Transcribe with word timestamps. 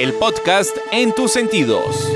el 0.00 0.14
podcast 0.14 0.74
en 0.92 1.12
tus 1.12 1.30
sentidos. 1.30 2.10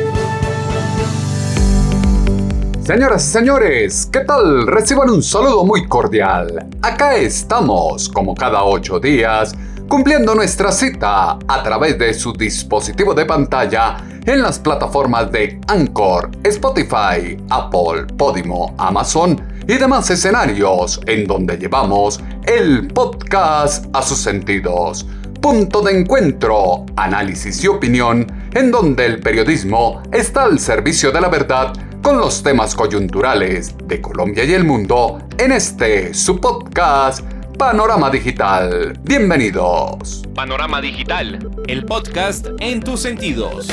Señoras 2.83 3.29
y 3.29 3.31
señores, 3.31 4.09
¿qué 4.11 4.21
tal? 4.21 4.67
Reciban 4.67 5.11
un 5.11 5.23
saludo 5.23 5.67
muy 5.67 5.87
cordial. 5.87 6.67
Acá 6.81 7.17
estamos, 7.17 8.09
como 8.09 8.35
cada 8.35 8.65
ocho 8.65 8.99
días, 8.99 9.55
cumpliendo 9.87 10.35
nuestra 10.35 10.73
cita 10.73 11.39
a 11.47 11.63
través 11.63 11.99
de 11.99 12.15
su 12.15 12.33
dispositivo 12.33 13.13
de 13.13 13.27
pantalla 13.27 13.99
en 14.25 14.41
las 14.41 14.59
plataformas 14.59 15.31
de 15.31 15.61
Anchor, 15.69 16.31
Spotify, 16.43 17.37
Apple, 17.51 18.07
Podimo, 18.17 18.75
Amazon 18.79 19.39
y 19.69 19.75
demás 19.75 20.09
escenarios 20.09 21.03
en 21.07 21.27
donde 21.27 21.59
llevamos 21.59 22.19
el 22.47 22.89
podcast 22.89 23.85
a 23.93 24.01
sus 24.01 24.17
sentidos. 24.17 25.07
Punto 25.45 25.83
de 25.83 26.01
encuentro, 26.01 26.87
análisis 26.97 27.63
y 27.63 27.69
opinión 27.69 28.27
en 28.55 28.71
donde 28.71 29.05
el 29.05 29.21
periodismo 29.21 30.03
está 30.11 30.45
al 30.45 30.59
servicio 30.59 31.13
de 31.13 31.21
la 31.21 31.29
verdad 31.29 31.75
con 32.03 32.17
los 32.17 32.43
temas 32.43 32.75
coyunturales 32.75 33.77
de 33.85 34.01
Colombia 34.01 34.45
y 34.45 34.55
el 34.55 34.65
mundo 34.65 35.19
en 35.37 35.53
este 35.53 36.15
su 36.15 36.41
podcast 36.41 37.21
Panorama 37.59 38.09
Digital. 38.09 38.99
Bienvenidos. 39.03 40.23
Panorama 40.35 40.81
Digital, 40.81 41.51
el 41.67 41.85
podcast 41.85 42.47
en 42.61 42.81
tus 42.81 43.01
sentidos. 43.01 43.69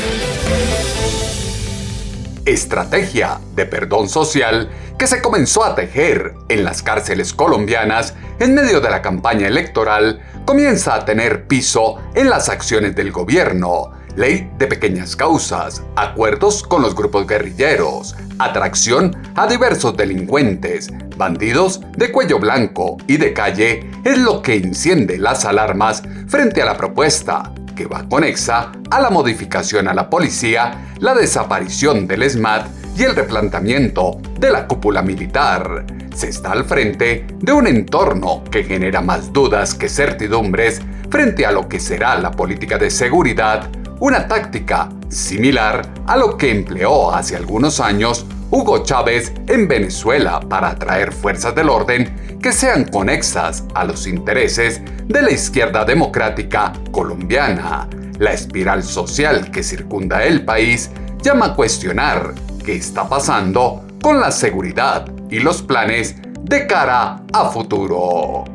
Estrategia 2.46 3.40
de 3.56 3.68
perdón 3.68 4.10
social 4.10 4.68
que 4.98 5.06
se 5.06 5.22
comenzó 5.22 5.64
a 5.64 5.76
tejer 5.76 6.34
en 6.50 6.64
las 6.64 6.82
cárceles 6.82 7.34
colombianas 7.34 8.16
en 8.40 8.56
medio 8.56 8.82
de 8.82 8.90
la 8.90 9.04
campaña 9.04 9.48
electoral 9.48 10.22
comienza 10.46 10.96
a 10.96 11.06
tener 11.06 11.46
piso 11.46 11.98
en 12.16 12.32
las 12.32 12.50
acciones 12.50 12.96
del 12.96 13.12
gobierno. 13.12 13.92
Ley 14.16 14.50
de 14.58 14.66
pequeñas 14.66 15.16
causas, 15.16 15.84
acuerdos 15.96 16.64
con 16.64 16.82
los 16.82 16.96
grupos 16.96 17.28
guerrilleros, 17.28 18.16
atracción 18.40 19.16
a 19.36 19.46
diversos 19.46 19.96
delincuentes, 19.96 20.90
bandidos 21.16 21.82
de 21.96 22.12
cuello 22.12 22.40
blanco 22.40 22.98
y 23.06 23.18
de 23.18 23.34
calle 23.34 23.88
es 24.04 24.18
lo 24.18 24.42
que 24.42 24.56
enciende 24.56 25.20
las 25.20 25.46
alarmas 25.46 26.02
frente 26.28 26.64
a 26.64 26.66
la 26.66 26.76
propuesta 26.76 27.54
que 27.76 27.86
va 27.86 28.08
conexa 28.08 28.72
a 28.90 29.00
la 29.00 29.10
modificación 29.10 29.88
a 29.88 29.94
la 29.94 30.10
policía, 30.10 30.94
la 31.00 31.14
desaparición 31.14 32.08
del 32.08 32.30
SMAT 32.30 32.68
y 32.98 33.04
el 33.04 33.16
replanteamiento 33.16 34.20
de 34.40 34.52
la 34.52 34.68
cúpula 34.68 35.02
militar. 35.02 35.86
Se 36.14 36.30
está 36.30 36.52
al 36.52 36.66
frente 36.66 37.26
de 37.40 37.52
un 37.52 37.68
entorno 37.68 38.44
que 38.52 38.64
genera 38.64 39.02
más 39.02 39.32
dudas 39.32 39.74
que 39.74 39.90
certidumbres 39.90 40.82
frente 41.10 41.46
a 41.46 41.52
lo 41.52 41.68
que 41.68 41.80
será 41.80 42.18
la 42.20 42.32
política 42.32 42.78
de 42.78 42.90
seguridad 42.90 43.70
una 44.02 44.28
táctica 44.28 44.90
similar 45.10 45.88
a 46.08 46.18
lo 46.18 46.36
que 46.36 46.50
empleó 46.50 47.14
hace 47.14 47.36
algunos 47.36 47.80
años 47.80 48.26
Hugo 48.50 48.84
Chávez 48.84 49.32
en 49.48 49.68
Venezuela 49.68 50.40
para 50.40 50.72
atraer 50.72 51.14
fuerzas 51.14 51.54
del 51.54 51.70
orden 51.70 52.40
que 52.42 52.52
sean 52.52 52.86
conexas 52.86 53.64
a 53.76 53.86
los 53.86 54.08
intereses 54.08 54.82
de 55.12 55.22
la 55.22 55.32
izquierda 55.32 55.84
democrática 55.84 56.74
colombiana. 56.92 57.88
La 58.20 58.32
espiral 58.32 58.84
social 58.84 59.52
que 59.52 59.64
circunda 59.64 60.24
el 60.24 60.46
país 60.46 60.92
llama 61.22 61.48
a 61.48 61.56
cuestionar 61.56 62.34
qué 62.64 62.76
está 62.76 63.08
pasando 63.10 63.86
con 64.02 64.20
la 64.22 64.32
seguridad 64.32 65.06
y 65.30 65.40
los 65.40 65.62
planes 65.62 66.16
de 66.42 66.68
cara 66.68 67.22
a 67.34 67.50
futuro. 67.50 68.46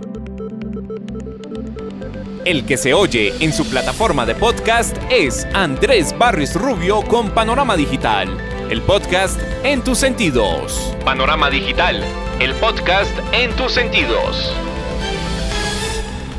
El 2.44 2.64
que 2.64 2.76
se 2.76 2.94
oye 2.94 3.34
en 3.40 3.52
su 3.52 3.68
plataforma 3.68 4.24
de 4.24 4.36
podcast 4.36 4.96
es 5.10 5.46
Andrés 5.52 6.16
Barris 6.16 6.54
Rubio 6.54 7.02
con 7.02 7.30
Panorama 7.30 7.76
Digital, 7.76 8.28
el 8.70 8.82
podcast 8.82 9.40
en 9.64 9.82
tus 9.82 9.98
sentidos. 9.98 10.94
Panorama 11.04 11.50
Digital, 11.50 12.04
el 12.38 12.54
podcast 12.54 13.12
en 13.32 13.50
tus 13.56 13.72
sentidos. 13.72 14.54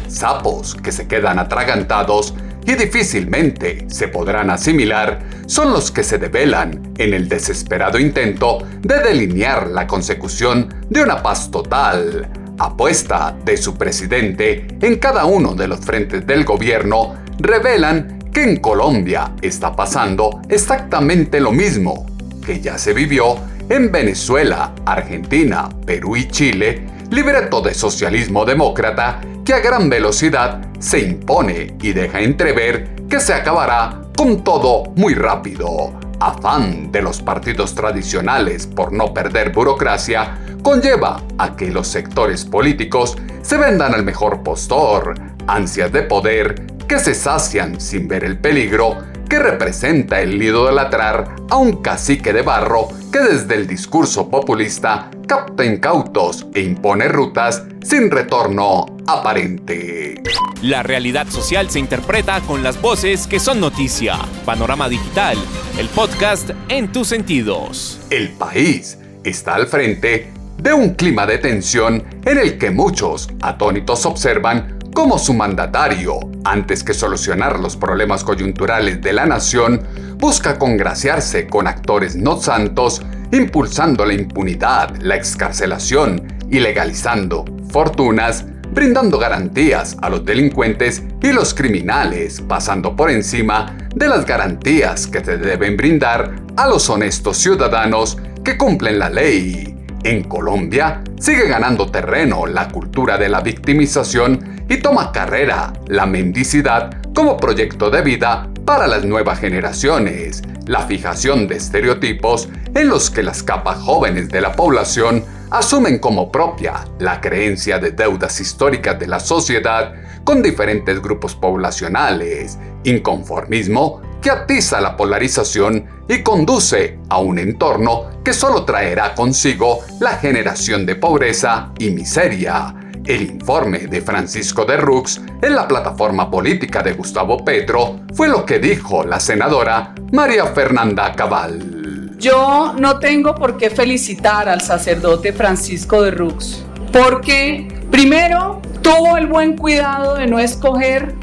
Sapos 0.08 0.76
que 0.76 0.92
se 0.92 1.08
quedan 1.08 1.40
atragantados 1.40 2.34
y 2.66 2.74
difícilmente 2.74 3.86
se 3.90 4.10
podrán 4.10 4.50
asimilar 4.50 5.20
son 5.46 5.72
los 5.72 5.90
que 5.90 6.04
se 6.04 6.18
develan 6.18 6.94
en 6.98 7.14
el 7.14 7.30
desesperado 7.30 7.98
intento 7.98 8.60
de 8.82 9.00
delinear 9.00 9.68
la 9.68 9.88
consecución 9.88 10.74
de 10.90 11.02
una 11.02 11.24
paz 11.24 11.50
total 11.50 12.30
apuesta 12.60 13.36
de 13.46 13.56
su 13.56 13.78
presidente 13.78 14.68
en 14.82 14.98
cada 14.98 15.26
uno 15.26 15.54
de 15.54 15.68
los 15.68 15.80
frentes 15.80 16.26
del 16.28 16.44
gobierno 16.44 17.16
revelan 17.40 18.20
que 18.34 18.44
en 18.44 18.58
Colombia 18.58 19.34
está 19.42 19.76
pasando 19.76 20.42
exactamente 20.50 21.40
lo 21.40 21.52
mismo 21.52 22.06
que 22.46 22.60
ya 22.60 22.78
se 22.78 22.94
vivió 22.94 23.36
en 23.70 23.92
Venezuela, 23.92 24.74
Argentina, 24.86 25.70
Perú 25.86 26.16
y 26.16 26.28
Chile, 26.30 26.86
libreto 27.12 27.62
de 27.62 27.74
socialismo 27.74 28.46
demócrata 28.46 29.20
que 29.48 29.54
a 29.54 29.62
gran 29.62 29.88
velocidad 29.88 30.60
se 30.78 31.00
impone 31.00 31.78
y 31.82 31.94
deja 31.94 32.20
entrever 32.20 33.06
que 33.10 33.22
se 33.22 33.34
acabará 33.34 34.02
con 34.18 34.44
todo 34.44 34.92
muy 34.98 35.14
rápido. 35.14 35.98
Afán 36.20 36.92
de 36.92 37.02
los 37.02 37.22
partidos 37.22 37.74
tradicionales 37.74 38.68
por 38.68 38.92
no 38.92 39.14
perder 39.14 39.54
burocracia 39.54 40.38
conlleva 40.62 41.22
a 41.38 41.56
que 41.56 41.72
los 41.72 41.88
sectores 41.88 42.44
políticos 42.44 43.16
se 43.42 43.56
vendan 43.56 43.94
al 43.94 44.04
mejor 44.04 44.44
postor, 44.44 45.16
ansias 45.48 45.94
de 45.94 46.02
poder 46.02 46.66
que 46.86 47.00
se 47.00 47.16
sacian 47.16 47.80
sin 47.80 48.10
ver 48.10 48.26
el 48.26 48.38
peligro 48.38 48.98
que 49.28 49.40
representa 49.40 50.22
el 50.22 50.40
de 50.40 50.72
latrar 50.72 51.36
a 51.50 51.58
un 51.58 51.82
cacique 51.82 52.34
de 52.34 52.42
barro 52.42 52.88
que 53.12 53.20
desde 53.20 53.56
el 53.56 53.68
discurso 53.68 54.30
populista 54.30 55.10
capta 55.28 55.66
incautos 55.66 56.48
e 56.54 56.62
impone 56.62 57.08
rutas 57.08 57.64
sin 57.84 58.10
retorno 58.10 58.86
aparente. 59.08 60.22
La 60.62 60.84
realidad 60.84 61.28
social 61.28 61.70
se 61.70 61.80
interpreta 61.80 62.42
con 62.42 62.64
las 62.64 62.82
voces 62.82 63.28
que 63.28 63.40
son 63.40 63.60
noticia. 63.60 64.18
Panorama 64.46 64.90
Digital, 64.90 65.38
el 65.78 65.88
podcast 65.90 66.52
en 66.70 66.92
tus 66.92 67.08
sentidos. 67.08 68.00
El 68.10 68.30
país 68.30 68.98
está 69.24 69.56
al 69.56 69.68
frente 69.68 70.32
de 70.58 70.74
un 70.74 70.96
clima 70.96 71.26
de 71.26 71.38
tensión 71.38 72.04
en 72.26 72.38
el 72.38 72.58
que 72.58 72.72
muchos 72.72 73.30
atónitos 73.42 74.06
observan 74.06 74.77
cómo 74.98 75.20
su 75.20 75.36
mandatario, 75.36 76.22
antes 76.44 76.84
que 76.84 76.96
solucionar 76.96 77.60
los 77.60 77.78
problemas 77.78 78.24
coyunturales 78.24 79.00
de 79.00 79.14
la 79.14 79.28
nación, 79.28 79.80
busca 80.18 80.58
congraciarse 80.58 81.46
con 81.46 81.68
actores 81.68 82.16
no 82.16 82.42
santos, 82.42 83.04
impulsando 83.32 84.08
la 84.08 84.16
impunidad, 84.16 84.96
la 85.02 85.16
excarcelación 85.16 86.40
y 86.50 86.60
legalizando 86.60 87.46
fortunas, 87.70 88.44
brindando 88.72 89.20
garantías 89.20 89.96
a 90.02 90.10
los 90.10 90.26
delincuentes 90.26 91.04
y 91.22 91.32
los 91.32 91.54
criminales, 91.54 92.42
pasando 92.42 92.96
por 92.96 93.12
encima 93.12 93.78
de 93.96 94.08
las 94.08 94.26
garantías 94.26 95.06
que 95.06 95.24
se 95.24 95.38
deben 95.38 95.78
brindar 95.78 96.38
a 96.56 96.66
los 96.66 96.90
honestos 96.90 97.38
ciudadanos 97.38 98.18
que 98.44 98.58
cumplen 98.58 98.98
la 98.98 99.12
ley. 99.12 99.77
En 100.08 100.24
Colombia 100.24 101.04
sigue 101.20 101.50
ganando 101.50 101.92
terreno 101.92 102.46
la 102.46 102.70
cultura 102.70 103.18
de 103.18 103.28
la 103.28 103.42
victimización 103.42 104.64
y 104.70 104.78
toma 104.78 105.12
carrera 105.12 105.74
la 105.88 106.06
mendicidad 106.06 106.92
como 107.14 107.36
proyecto 107.36 107.90
de 107.90 108.02
vida 108.04 108.48
para 108.64 108.88
las 108.88 109.04
nuevas 109.04 109.38
generaciones, 109.38 110.44
la 110.66 110.88
fijación 110.88 111.46
de 111.50 111.58
estereotipos 111.58 112.48
en 112.74 112.88
los 112.88 113.12
que 113.12 113.22
las 113.22 113.44
capas 113.44 113.80
jóvenes 113.80 114.30
de 114.30 114.40
la 114.40 114.54
población 114.54 115.26
asumen 115.50 116.00
como 116.00 116.32
propia 116.32 116.86
la 117.00 117.20
creencia 117.20 117.78
de 117.78 117.92
deudas 117.92 118.40
históricas 118.40 118.98
de 118.98 119.08
la 119.08 119.20
sociedad 119.20 119.94
con 120.24 120.42
diferentes 120.42 121.02
grupos 121.02 121.36
poblacionales, 121.36 122.58
inconformismo 122.86 124.07
que 124.22 124.30
atiza 124.30 124.82
la 124.82 124.96
polarización 124.96 125.86
y 126.08 126.24
conduce 126.24 127.00
a 127.10 127.20
un 127.20 127.40
entorno 127.40 128.22
que 128.24 128.34
solo 128.34 128.64
traerá 128.64 129.14
consigo 129.14 129.80
la 130.00 130.18
generación 130.18 130.86
de 130.86 130.96
pobreza 130.96 131.72
y 131.80 131.90
miseria. 131.92 132.74
El 133.06 133.22
informe 133.22 133.80
de 133.88 134.02
Francisco 134.02 134.66
de 134.66 134.78
Rux 134.78 135.22
en 135.42 135.56
la 135.56 135.68
plataforma 135.68 136.30
política 136.30 136.84
de 136.84 136.94
Gustavo 136.94 137.44
Petro 137.44 138.02
fue 138.14 138.28
lo 138.28 138.46
que 138.46 138.60
dijo 138.60 139.04
la 139.04 139.20
senadora 139.20 139.94
María 140.12 140.46
Fernanda 140.48 141.14
Cabal. 141.14 142.16
Yo 142.18 142.74
no 142.78 143.00
tengo 143.00 143.36
por 143.36 143.58
qué 143.58 143.70
felicitar 143.70 144.50
al 144.50 144.62
sacerdote 144.62 145.32
Francisco 145.32 146.02
de 146.02 146.12
Rux, 146.12 146.66
porque 146.92 147.68
primero 147.92 148.62
tuvo 148.82 149.18
el 149.18 149.28
buen 149.28 149.56
cuidado 149.56 150.16
de 150.16 150.28
no 150.28 150.40
escoger 150.40 151.16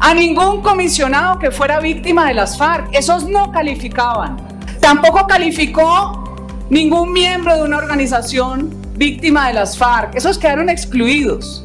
a 0.00 0.14
ningún 0.14 0.62
comisionado 0.62 1.38
que 1.38 1.50
fuera 1.50 1.80
víctima 1.80 2.28
de 2.28 2.34
las 2.34 2.56
FARC. 2.56 2.88
Esos 2.92 3.28
no 3.28 3.50
calificaban. 3.50 4.36
Tampoco 4.80 5.26
calificó 5.26 6.38
ningún 6.70 7.12
miembro 7.12 7.56
de 7.56 7.62
una 7.62 7.78
organización 7.78 8.74
víctima 8.94 9.48
de 9.48 9.54
las 9.54 9.76
FARC. 9.76 10.14
Esos 10.14 10.38
quedaron 10.38 10.68
excluidos. 10.68 11.62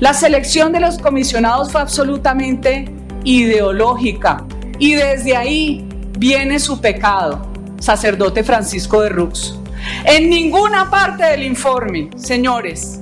La 0.00 0.14
selección 0.14 0.72
de 0.72 0.80
los 0.80 0.98
comisionados 0.98 1.72
fue 1.72 1.80
absolutamente 1.80 2.90
ideológica 3.24 4.44
y 4.78 4.94
desde 4.94 5.36
ahí 5.36 5.88
viene 6.18 6.58
su 6.60 6.80
pecado, 6.80 7.46
sacerdote 7.80 8.44
Francisco 8.44 9.02
de 9.02 9.08
Rux. 9.08 9.58
En 10.04 10.30
ninguna 10.30 10.88
parte 10.88 11.24
del 11.24 11.42
informe, 11.42 12.10
señores, 12.16 13.00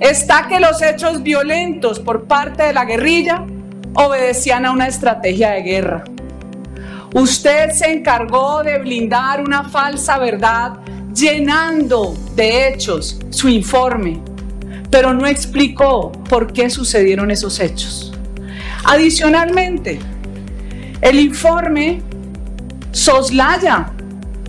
está 0.00 0.48
que 0.48 0.58
los 0.58 0.82
hechos 0.82 1.22
violentos 1.22 2.00
por 2.00 2.24
parte 2.24 2.64
de 2.64 2.72
la 2.72 2.84
guerrilla 2.84 3.44
obedecían 3.94 4.66
a 4.66 4.72
una 4.72 4.86
estrategia 4.86 5.50
de 5.50 5.62
guerra. 5.62 6.04
Usted 7.14 7.70
se 7.72 7.92
encargó 7.92 8.62
de 8.62 8.78
blindar 8.78 9.42
una 9.42 9.64
falsa 9.68 10.18
verdad 10.18 10.78
llenando 11.14 12.16
de 12.34 12.68
hechos 12.68 13.18
su 13.30 13.48
informe, 13.48 14.18
pero 14.90 15.12
no 15.12 15.26
explicó 15.26 16.10
por 16.28 16.52
qué 16.52 16.70
sucedieron 16.70 17.30
esos 17.30 17.60
hechos. 17.60 18.14
Adicionalmente, 18.84 19.98
el 21.02 21.20
informe 21.20 22.00
soslaya 22.92 23.92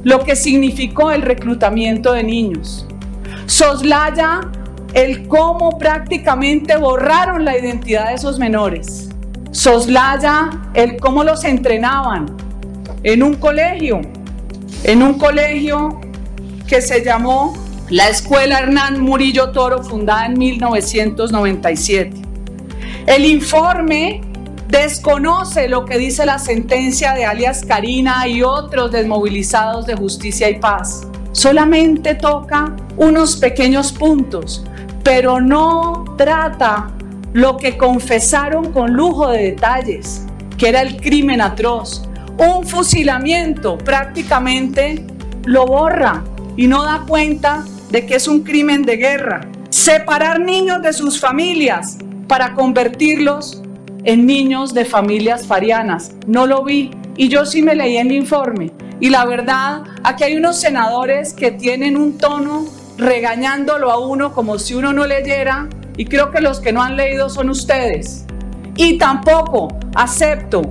lo 0.04 0.24
que 0.24 0.36
significó 0.36 1.12
el 1.12 1.22
reclutamiento 1.22 2.14
de 2.14 2.24
niños, 2.24 2.86
soslaya 3.46 4.42
el 4.94 5.28
cómo 5.28 5.78
prácticamente 5.78 6.78
borraron 6.78 7.46
la 7.46 7.58
identidad 7.58 8.10
de 8.10 8.16
esos 8.16 8.38
menores, 8.38 9.10
soslaya 9.54 10.50
el 10.74 11.00
cómo 11.00 11.24
los 11.24 11.44
entrenaban 11.46 12.26
en 13.04 13.24
un 13.24 13.36
colegio, 13.36 14.02
en 14.84 15.04
un 15.04 15.14
colegio 15.18 16.02
que 16.68 16.82
se 16.82 17.06
llamó 17.06 17.54
la 17.90 18.10
Escuela 18.10 18.60
Hernán 18.60 19.00
Murillo 19.00 19.52
Toro, 19.52 19.84
fundada 19.84 20.26
en 20.26 20.40
1997. 20.40 22.22
El 23.06 23.26
informe 23.26 24.22
desconoce 24.70 25.68
lo 25.68 25.86
que 25.86 26.00
dice 26.00 26.26
la 26.26 26.40
sentencia 26.40 27.14
de 27.14 27.26
alias 27.26 27.64
Karina 27.64 28.28
y 28.28 28.42
otros 28.42 28.92
desmovilizados 28.92 29.86
de 29.86 29.96
justicia 29.96 30.50
y 30.50 30.60
paz. 30.60 31.06
Solamente 31.32 32.16
toca 32.16 32.76
unos 32.98 33.38
pequeños 33.38 33.92
puntos, 33.92 34.66
pero 35.04 35.40
no 35.40 36.06
trata 36.18 36.92
lo 37.34 37.58
que 37.58 37.78
confesaron 37.78 38.72
con 38.72 38.94
lujo 38.94 39.30
de 39.30 39.44
detalles, 39.44 40.26
que 40.58 40.70
era 40.70 40.82
el 40.82 41.02
crimen 41.02 41.42
atroz. 41.42 42.08
Un 42.38 42.66
fusilamiento 42.66 43.78
prácticamente 43.78 45.06
lo 45.46 45.66
borra 45.66 46.24
y 46.56 46.68
no 46.68 46.84
da 46.84 47.04
cuenta 47.08 47.66
de 47.90 48.06
que 48.06 48.16
es 48.16 48.28
un 48.28 48.42
crimen 48.44 48.84
de 48.84 48.98
guerra. 48.98 49.42
Separar 49.70 50.40
niños 50.40 50.82
de 50.84 50.94
sus 50.94 51.20
familias 51.20 51.98
para 52.28 52.54
convertirlos 52.54 53.62
en 54.04 54.26
niños 54.26 54.74
de 54.74 54.86
familias 54.86 55.46
farianas. 55.46 56.12
No 56.28 56.46
lo 56.46 56.64
vi 56.64 56.92
y 57.18 57.30
yo 57.30 57.46
sí 57.46 57.62
me 57.64 57.76
leí 57.76 57.98
el 57.98 58.12
informe. 58.12 58.72
Y 59.00 59.10
la 59.10 59.26
verdad, 59.26 59.84
aquí 60.04 60.24
hay 60.24 60.36
unos 60.36 60.60
senadores 60.60 61.34
que 61.34 61.52
tienen 61.52 61.98
un 61.98 62.18
tono 62.18 62.66
regañándolo 62.98 63.92
a 63.92 64.00
uno 64.00 64.34
como 64.34 64.60
si 64.60 64.76
uno 64.76 64.94
no 64.94 65.06
leyera 65.08 65.68
y 65.98 66.06
creo 66.06 66.32
que 66.32 66.42
los 66.42 66.60
que 66.60 66.74
no 66.74 66.82
han 66.82 66.98
leído 66.98 67.30
son 67.30 67.50
ustedes. 67.50 68.26
Y 68.76 68.98
tampoco 68.98 69.78
acepto 69.96 70.62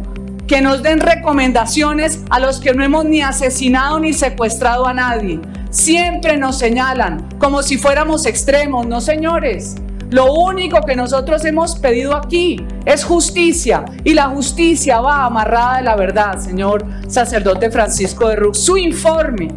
que 0.46 0.60
nos 0.60 0.82
den 0.82 1.00
recomendaciones 1.00 2.20
a 2.30 2.40
los 2.40 2.60
que 2.60 2.74
no 2.74 2.84
hemos 2.84 3.04
ni 3.04 3.22
asesinado 3.22 4.00
ni 4.00 4.12
secuestrado 4.12 4.86
a 4.86 4.92
nadie. 4.92 5.40
Siempre 5.70 6.36
nos 6.36 6.58
señalan 6.58 7.28
como 7.38 7.62
si 7.62 7.78
fuéramos 7.78 8.26
extremos, 8.26 8.86
no 8.86 9.00
señores. 9.00 9.76
Lo 10.10 10.30
único 10.34 10.82
que 10.82 10.94
nosotros 10.94 11.42
hemos 11.46 11.76
pedido 11.76 12.14
aquí 12.14 12.62
es 12.84 13.02
justicia 13.02 13.86
y 14.04 14.12
la 14.12 14.24
justicia 14.28 15.00
va 15.00 15.24
amarrada 15.24 15.78
de 15.78 15.84
la 15.84 15.96
verdad, 15.96 16.38
señor 16.38 16.84
sacerdote 17.08 17.70
Francisco 17.70 18.28
de 18.28 18.36
Rux. 18.36 18.58
Su 18.58 18.76
informe 18.76 19.48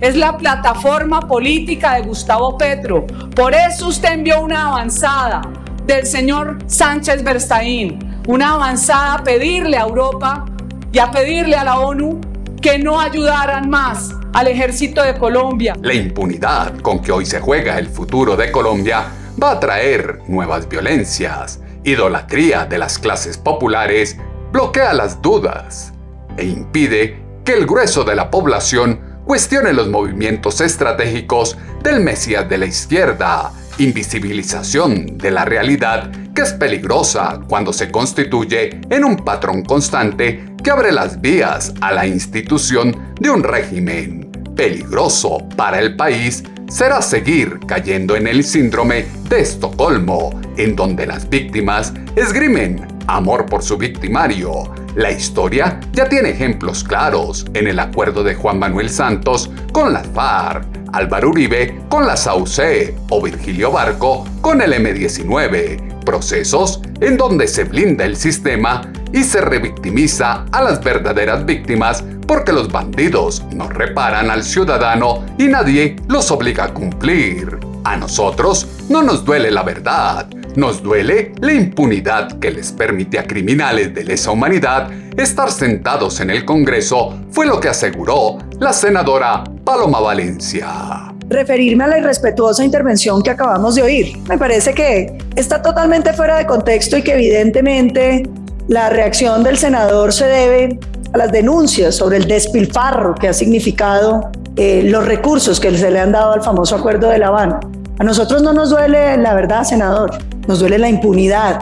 es 0.00 0.16
la 0.16 0.36
plataforma 0.36 1.26
política 1.26 1.94
de 1.94 2.02
Gustavo 2.02 2.56
Petro. 2.56 3.06
Por 3.34 3.54
eso 3.54 3.88
usted 3.88 4.12
envió 4.12 4.40
una 4.40 4.68
avanzada 4.68 5.42
del 5.86 6.06
señor 6.06 6.58
Sánchez 6.66 7.24
Berstaín, 7.24 7.98
una 8.28 8.52
avanzada 8.52 9.14
a 9.14 9.24
pedirle 9.24 9.76
a 9.76 9.82
Europa 9.82 10.44
y 10.92 10.98
a 10.98 11.10
pedirle 11.10 11.56
a 11.56 11.64
la 11.64 11.80
ONU 11.80 12.20
que 12.60 12.78
no 12.78 13.00
ayudaran 13.00 13.68
más 13.68 14.14
al 14.32 14.48
ejército 14.48 15.02
de 15.02 15.16
Colombia. 15.16 15.74
La 15.80 15.94
impunidad 15.94 16.78
con 16.80 17.00
que 17.00 17.12
hoy 17.12 17.26
se 17.26 17.40
juega 17.40 17.78
el 17.78 17.88
futuro 17.88 18.36
de 18.36 18.52
Colombia 18.52 19.06
va 19.42 19.52
a 19.52 19.60
traer 19.60 20.20
nuevas 20.28 20.68
violencias. 20.68 21.60
Idolatría 21.84 22.66
de 22.66 22.78
las 22.78 22.98
clases 22.98 23.38
populares 23.38 24.18
bloquea 24.52 24.92
las 24.92 25.22
dudas 25.22 25.92
e 26.36 26.44
impide 26.44 27.22
que 27.44 27.54
el 27.54 27.66
grueso 27.66 28.04
de 28.04 28.14
la 28.14 28.30
población 28.30 29.07
cuestione 29.28 29.74
los 29.74 29.88
movimientos 29.88 30.62
estratégicos 30.62 31.58
del 31.82 32.00
Mesías 32.00 32.48
de 32.48 32.56
la 32.56 32.64
izquierda, 32.64 33.52
invisibilización 33.76 35.18
de 35.18 35.30
la 35.30 35.44
realidad 35.44 36.10
que 36.34 36.40
es 36.40 36.54
peligrosa 36.54 37.38
cuando 37.46 37.74
se 37.74 37.90
constituye 37.90 38.80
en 38.88 39.04
un 39.04 39.16
patrón 39.16 39.66
constante 39.66 40.46
que 40.64 40.70
abre 40.70 40.92
las 40.92 41.20
vías 41.20 41.74
a 41.82 41.92
la 41.92 42.06
institución 42.06 43.14
de 43.20 43.28
un 43.28 43.44
régimen 43.44 44.32
peligroso 44.56 45.46
para 45.56 45.78
el 45.78 45.94
país 45.94 46.42
será 46.70 47.02
seguir 47.02 47.60
cayendo 47.66 48.16
en 48.16 48.28
el 48.28 48.42
síndrome 48.42 49.04
de 49.28 49.40
Estocolmo, 49.40 50.40
en 50.56 50.74
donde 50.74 51.06
las 51.06 51.28
víctimas 51.28 51.92
esgrimen 52.16 52.97
amor 53.08 53.46
por 53.46 53.62
su 53.62 53.76
victimario. 53.76 54.72
La 54.94 55.10
historia 55.10 55.80
ya 55.92 56.08
tiene 56.08 56.30
ejemplos 56.30 56.84
claros 56.84 57.44
en 57.54 57.66
el 57.66 57.80
acuerdo 57.80 58.22
de 58.22 58.34
Juan 58.34 58.58
Manuel 58.58 58.88
Santos 58.88 59.50
con 59.72 59.92
las 59.92 60.06
FARC, 60.08 60.64
Álvaro 60.92 61.30
Uribe 61.30 61.80
con 61.88 62.06
la 62.06 62.16
SAUCE 62.16 62.94
o 63.10 63.20
Virgilio 63.20 63.72
Barco 63.72 64.26
con 64.40 64.62
el 64.62 64.72
M19, 64.72 66.04
procesos 66.04 66.80
en 67.00 67.16
donde 67.16 67.48
se 67.48 67.64
blinda 67.64 68.04
el 68.04 68.16
sistema 68.16 68.82
y 69.12 69.24
se 69.24 69.40
revictimiza 69.40 70.44
a 70.52 70.62
las 70.62 70.82
verdaderas 70.82 71.44
víctimas 71.44 72.04
porque 72.26 72.52
los 72.52 72.70
bandidos 72.70 73.42
no 73.52 73.68
reparan 73.68 74.30
al 74.30 74.42
ciudadano 74.42 75.24
y 75.38 75.48
nadie 75.48 75.96
los 76.08 76.30
obliga 76.30 76.64
a 76.64 76.74
cumplir. 76.74 77.58
A 77.84 77.96
nosotros 77.96 78.68
no 78.90 79.02
nos 79.02 79.24
duele 79.24 79.50
la 79.50 79.62
verdad, 79.62 80.28
nos 80.58 80.82
duele 80.82 81.30
la 81.40 81.52
impunidad 81.52 82.40
que 82.40 82.50
les 82.50 82.72
permite 82.72 83.16
a 83.16 83.26
criminales 83.28 83.94
de 83.94 84.02
lesa 84.02 84.32
humanidad 84.32 84.90
estar 85.16 85.52
sentados 85.52 86.20
en 86.20 86.30
el 86.30 86.44
Congreso, 86.44 87.16
fue 87.30 87.46
lo 87.46 87.60
que 87.60 87.68
aseguró 87.68 88.38
la 88.58 88.72
senadora 88.72 89.44
Paloma 89.64 90.00
Valencia 90.00 91.14
referirme 91.30 91.84
a 91.84 91.88
la 91.88 91.98
irrespetuosa 91.98 92.64
intervención 92.64 93.20
que 93.22 93.28
acabamos 93.28 93.74
de 93.74 93.82
oír. 93.82 94.16
Me 94.30 94.38
parece 94.38 94.72
que 94.72 95.18
está 95.36 95.60
totalmente 95.60 96.14
fuera 96.14 96.38
de 96.38 96.46
contexto 96.46 96.96
y 96.96 97.02
que 97.02 97.12
evidentemente 97.12 98.22
la 98.66 98.88
reacción 98.88 99.44
del 99.44 99.58
senador 99.58 100.14
se 100.14 100.24
debe 100.24 100.78
a 101.12 101.18
las 101.18 101.30
denuncias 101.30 101.96
sobre 101.96 102.16
el 102.16 102.26
despilfarro 102.26 103.14
que 103.14 103.28
ha 103.28 103.34
significado 103.34 104.30
eh, 104.56 104.84
los 104.86 105.04
recursos 105.04 105.60
que 105.60 105.76
se 105.76 105.90
le 105.90 106.00
han 106.00 106.12
dado 106.12 106.32
al 106.32 106.42
famoso 106.42 106.76
acuerdo 106.76 107.10
de 107.10 107.18
La 107.18 107.28
Habana. 107.28 107.60
A 107.98 108.04
nosotros 108.04 108.42
no 108.42 108.52
nos 108.52 108.70
duele 108.70 109.16
la 109.16 109.34
verdad, 109.34 109.64
senador, 109.64 110.16
nos 110.46 110.60
duele 110.60 110.78
la 110.78 110.88
impunidad 110.88 111.58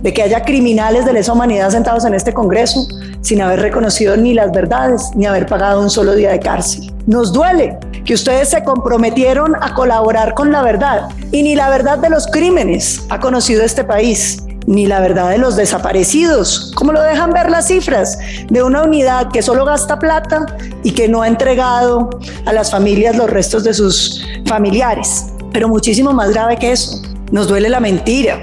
de 0.00 0.14
que 0.14 0.22
haya 0.22 0.42
criminales 0.42 1.04
de 1.04 1.12
lesa 1.12 1.34
humanidad 1.34 1.68
sentados 1.70 2.06
en 2.06 2.14
este 2.14 2.32
Congreso 2.32 2.86
sin 3.20 3.42
haber 3.42 3.60
reconocido 3.60 4.16
ni 4.16 4.32
las 4.32 4.52
verdades 4.52 5.10
ni 5.14 5.26
haber 5.26 5.46
pagado 5.46 5.82
un 5.82 5.90
solo 5.90 6.14
día 6.14 6.30
de 6.30 6.40
cárcel. 6.40 6.94
Nos 7.06 7.30
duele 7.30 7.78
que 8.06 8.14
ustedes 8.14 8.48
se 8.48 8.64
comprometieron 8.64 9.54
a 9.60 9.74
colaborar 9.74 10.32
con 10.32 10.50
la 10.50 10.62
verdad 10.62 11.08
y 11.30 11.42
ni 11.42 11.54
la 11.54 11.68
verdad 11.68 11.98
de 11.98 12.08
los 12.08 12.26
crímenes 12.26 13.04
ha 13.10 13.20
conocido 13.20 13.62
este 13.62 13.84
país 13.84 14.42
ni 14.66 14.86
la 14.86 15.00
verdad 15.00 15.28
de 15.28 15.38
los 15.38 15.56
desaparecidos, 15.56 16.72
como 16.74 16.92
lo 16.92 17.02
dejan 17.02 17.32
ver 17.32 17.50
las 17.50 17.68
cifras 17.68 18.18
de 18.48 18.62
una 18.62 18.82
unidad 18.82 19.30
que 19.30 19.42
solo 19.42 19.66
gasta 19.66 19.98
plata 19.98 20.46
y 20.82 20.92
que 20.92 21.06
no 21.06 21.20
ha 21.20 21.28
entregado 21.28 22.10
a 22.46 22.52
las 22.52 22.70
familias 22.70 23.14
los 23.14 23.28
restos 23.28 23.62
de 23.62 23.74
sus 23.74 24.26
familiares. 24.46 25.26
Pero 25.52 25.68
muchísimo 25.68 26.12
más 26.12 26.30
grave 26.30 26.56
que 26.58 26.72
eso, 26.72 27.00
nos 27.32 27.48
duele 27.48 27.68
la 27.68 27.80
mentira, 27.80 28.42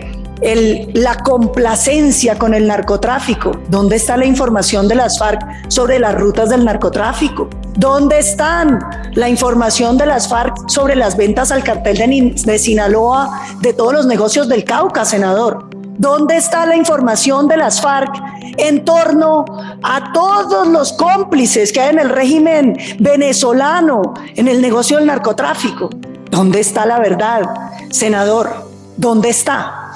la 0.94 1.16
complacencia 1.20 2.38
con 2.38 2.54
el 2.54 2.68
narcotráfico. 2.68 3.52
¿Dónde 3.70 3.96
está 3.96 4.18
la 4.18 4.26
información 4.26 4.88
de 4.88 4.96
las 4.96 5.18
FARC 5.18 5.70
sobre 5.70 6.00
las 6.00 6.16
rutas 6.16 6.50
del 6.50 6.66
narcotráfico? 6.66 7.50
¿Dónde 7.76 8.20
están 8.20 8.80
la 9.14 9.30
información 9.30 9.98
de 9.98 10.06
las 10.06 10.28
FARC 10.28 10.70
sobre 10.70 10.96
las 10.96 11.16
ventas 11.16 11.52
al 11.52 11.64
cartel 11.64 11.98
de, 11.98 12.34
de 12.46 12.60
Sinaloa 12.60 13.42
de 13.62 13.74
todos 13.74 13.94
los 13.94 14.06
negocios 14.06 14.50
del 14.50 14.64
Cauca, 14.64 15.06
senador? 15.06 15.70
¿Dónde 15.98 16.38
está 16.38 16.66
la 16.66 16.76
información 16.76 17.48
de 17.48 17.58
las 17.58 17.80
FARC 17.80 18.14
en 18.58 18.84
torno 18.84 19.46
a 19.84 20.12
todos 20.12 20.68
los 20.68 20.94
cómplices 20.94 21.72
que 21.72 21.80
hay 21.82 21.92
en 21.92 22.00
el 22.00 22.10
régimen 22.10 22.78
venezolano 23.00 24.14
en 24.36 24.48
el 24.48 24.62
negocio 24.62 24.98
del 24.98 25.06
narcotráfico? 25.06 25.90
¿Dónde 26.34 26.62
está 26.62 26.88
la 26.88 26.98
verdad, 26.98 27.44
senador? 27.92 28.68
¿Dónde 28.98 29.30
está? 29.30 29.92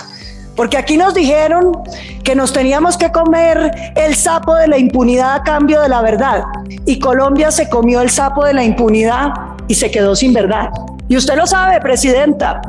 Porque 0.56 0.78
aquí 0.78 0.96
nos 0.96 1.16
dijeron 1.16 1.72
que 2.24 2.36
nos 2.36 2.54
teníamos 2.54 2.96
que 2.96 3.12
comer 3.12 3.72
el 3.96 4.14
sapo 4.14 4.54
de 4.54 4.68
la 4.68 4.78
impunidad 4.78 5.34
a 5.34 5.42
cambio 5.42 5.82
de 5.82 5.90
la 5.90 6.04
verdad. 6.04 6.44
Y 6.86 7.00
Colombia 7.00 7.50
se 7.50 7.68
comió 7.70 8.02
el 8.02 8.12
sapo 8.12 8.46
de 8.46 8.54
la 8.54 8.64
impunidad 8.64 9.32
y 9.68 9.74
se 9.74 9.90
quedó 9.90 10.16
sin 10.16 10.32
verdad. 10.32 10.70
Y 11.08 11.18
usted 11.18 11.36
lo 11.38 11.48
sabe, 11.48 11.82
presidenta. 11.82 12.62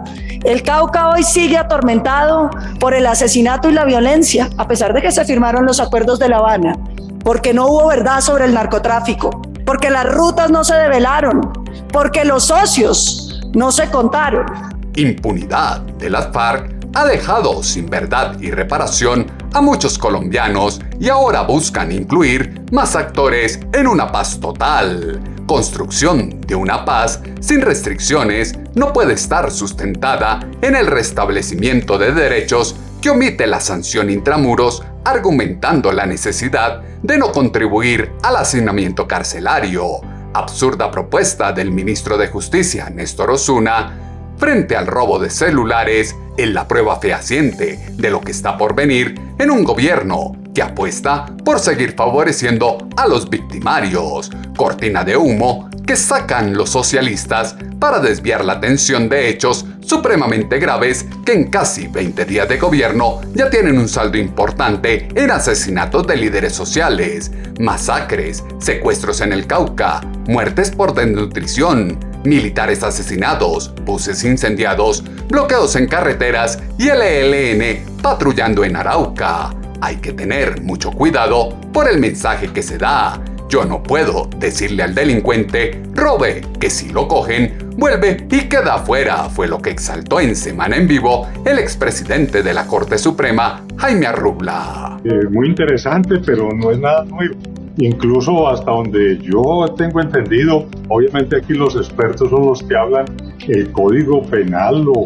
El 0.44 0.62
Cauca 0.62 1.10
hoy 1.10 1.22
sigue 1.22 1.58
atormentado 1.58 2.48
por 2.80 2.94
el 2.94 3.06
asesinato 3.06 3.68
y 3.68 3.74
la 3.74 3.84
violencia, 3.84 4.48
a 4.56 4.66
pesar 4.66 4.94
de 4.94 5.02
que 5.02 5.12
se 5.12 5.26
firmaron 5.26 5.66
los 5.66 5.78
acuerdos 5.78 6.18
de 6.18 6.30
La 6.30 6.38
Habana, 6.38 6.74
porque 7.22 7.52
no 7.52 7.66
hubo 7.66 7.88
verdad 7.88 8.22
sobre 8.22 8.46
el 8.46 8.54
narcotráfico, 8.54 9.42
porque 9.66 9.90
las 9.90 10.06
rutas 10.06 10.50
no 10.50 10.64
se 10.64 10.74
develaron, 10.74 11.52
porque 11.92 12.24
los 12.24 12.44
socios 12.44 13.27
no 13.54 13.72
se 13.72 13.90
contaron. 13.90 14.46
Impunidad 14.94 15.80
de 15.80 16.10
las 16.10 16.32
FARC 16.32 16.74
ha 16.94 17.04
dejado 17.04 17.62
sin 17.62 17.88
verdad 17.88 18.38
y 18.40 18.50
reparación 18.50 19.26
a 19.52 19.60
muchos 19.60 19.98
colombianos 19.98 20.80
y 20.98 21.08
ahora 21.08 21.42
buscan 21.42 21.92
incluir 21.92 22.62
más 22.72 22.96
actores 22.96 23.60
en 23.72 23.86
una 23.86 24.10
paz 24.10 24.40
total. 24.40 25.20
Construcción 25.46 26.40
de 26.42 26.54
una 26.54 26.84
paz 26.84 27.20
sin 27.40 27.62
restricciones 27.62 28.54
no 28.74 28.92
puede 28.92 29.14
estar 29.14 29.50
sustentada 29.50 30.40
en 30.60 30.76
el 30.76 30.86
restablecimiento 30.86 31.98
de 31.98 32.12
derechos 32.12 32.76
que 33.00 33.10
omite 33.10 33.46
la 33.46 33.60
sanción 33.60 34.10
intramuros 34.10 34.82
argumentando 35.04 35.92
la 35.92 36.04
necesidad 36.04 36.82
de 37.02 37.16
no 37.16 37.32
contribuir 37.32 38.12
al 38.22 38.36
hacinamiento 38.36 39.06
carcelario. 39.06 40.00
Absurda 40.38 40.88
propuesta 40.88 41.50
del 41.50 41.72
ministro 41.72 42.16
de 42.16 42.28
Justicia, 42.28 42.88
Néstor 42.90 43.32
Osuna, 43.32 44.34
frente 44.36 44.76
al 44.76 44.86
robo 44.86 45.18
de 45.18 45.30
celulares 45.30 46.14
en 46.36 46.54
la 46.54 46.68
prueba 46.68 47.00
fehaciente 47.00 47.90
de 47.94 48.10
lo 48.10 48.20
que 48.20 48.30
está 48.30 48.56
por 48.56 48.76
venir 48.76 49.20
en 49.36 49.50
un 49.50 49.64
gobierno 49.64 50.36
que 50.58 50.62
apuesta 50.64 51.24
por 51.44 51.60
seguir 51.60 51.92
favoreciendo 51.92 52.88
a 52.96 53.06
los 53.06 53.30
victimarios, 53.30 54.28
cortina 54.56 55.04
de 55.04 55.16
humo 55.16 55.70
que 55.86 55.94
sacan 55.94 56.54
los 56.54 56.70
socialistas 56.70 57.54
para 57.78 58.00
desviar 58.00 58.44
la 58.44 58.54
atención 58.54 59.08
de 59.08 59.28
hechos 59.28 59.66
supremamente 59.78 60.58
graves 60.58 61.06
que 61.24 61.34
en 61.34 61.48
casi 61.48 61.86
20 61.86 62.24
días 62.24 62.48
de 62.48 62.58
gobierno 62.58 63.20
ya 63.34 63.48
tienen 63.48 63.78
un 63.78 63.88
saldo 63.88 64.18
importante 64.18 65.06
en 65.14 65.30
asesinatos 65.30 66.08
de 66.08 66.16
líderes 66.16 66.54
sociales, 66.54 67.30
masacres, 67.60 68.42
secuestros 68.58 69.20
en 69.20 69.32
el 69.32 69.46
Cauca, 69.46 70.00
muertes 70.26 70.72
por 70.72 70.92
desnutrición, 70.92 72.00
militares 72.24 72.82
asesinados, 72.82 73.72
buses 73.84 74.24
incendiados, 74.24 75.04
bloqueos 75.28 75.76
en 75.76 75.86
carreteras 75.86 76.58
y 76.78 76.88
el 76.88 77.00
ELN 77.00 78.00
patrullando 78.02 78.64
en 78.64 78.74
Arauca. 78.74 79.54
Hay 79.80 79.96
que 79.96 80.12
tener 80.12 80.60
mucho 80.62 80.90
cuidado 80.90 81.56
por 81.72 81.88
el 81.88 81.98
mensaje 81.98 82.48
que 82.48 82.62
se 82.62 82.78
da. 82.78 83.20
Yo 83.48 83.64
no 83.64 83.82
puedo 83.82 84.28
decirle 84.38 84.82
al 84.82 84.94
delincuente, 84.94 85.82
robe, 85.94 86.42
que 86.60 86.68
si 86.68 86.90
lo 86.90 87.08
cogen, 87.08 87.70
vuelve 87.76 88.26
y 88.30 88.48
queda 88.48 88.74
afuera, 88.74 89.30
fue 89.30 89.48
lo 89.48 89.62
que 89.62 89.70
exaltó 89.70 90.20
en 90.20 90.36
Semana 90.36 90.76
en 90.76 90.86
Vivo 90.86 91.28
el 91.46 91.58
expresidente 91.58 92.42
de 92.42 92.52
la 92.52 92.66
Corte 92.66 92.98
Suprema, 92.98 93.64
Jaime 93.76 94.06
Arrubla. 94.06 95.00
Eh, 95.04 95.28
muy 95.30 95.48
interesante, 95.48 96.18
pero 96.26 96.50
no 96.52 96.70
es 96.72 96.78
nada 96.78 97.04
nuevo. 97.04 97.36
Incluso 97.78 98.48
hasta 98.48 98.72
donde 98.72 99.18
yo 99.18 99.64
tengo 99.76 100.00
entendido, 100.00 100.66
obviamente 100.88 101.36
aquí 101.36 101.54
los 101.54 101.76
expertos 101.76 102.28
son 102.28 102.46
los 102.46 102.62
que 102.64 102.76
hablan, 102.76 103.06
el 103.46 103.70
código 103.70 104.22
penal 104.22 104.82
lo, 104.82 105.04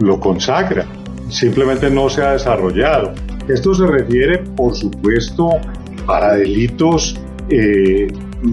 lo 0.00 0.18
consagra, 0.18 0.84
simplemente 1.30 1.88
no 1.88 2.10
se 2.10 2.22
ha 2.22 2.32
desarrollado. 2.32 3.14
Esto 3.48 3.74
se 3.74 3.86
refiere, 3.86 4.38
por 4.56 4.74
supuesto, 4.74 5.50
para 6.06 6.36
delitos 6.36 7.20
eh, 7.48 8.08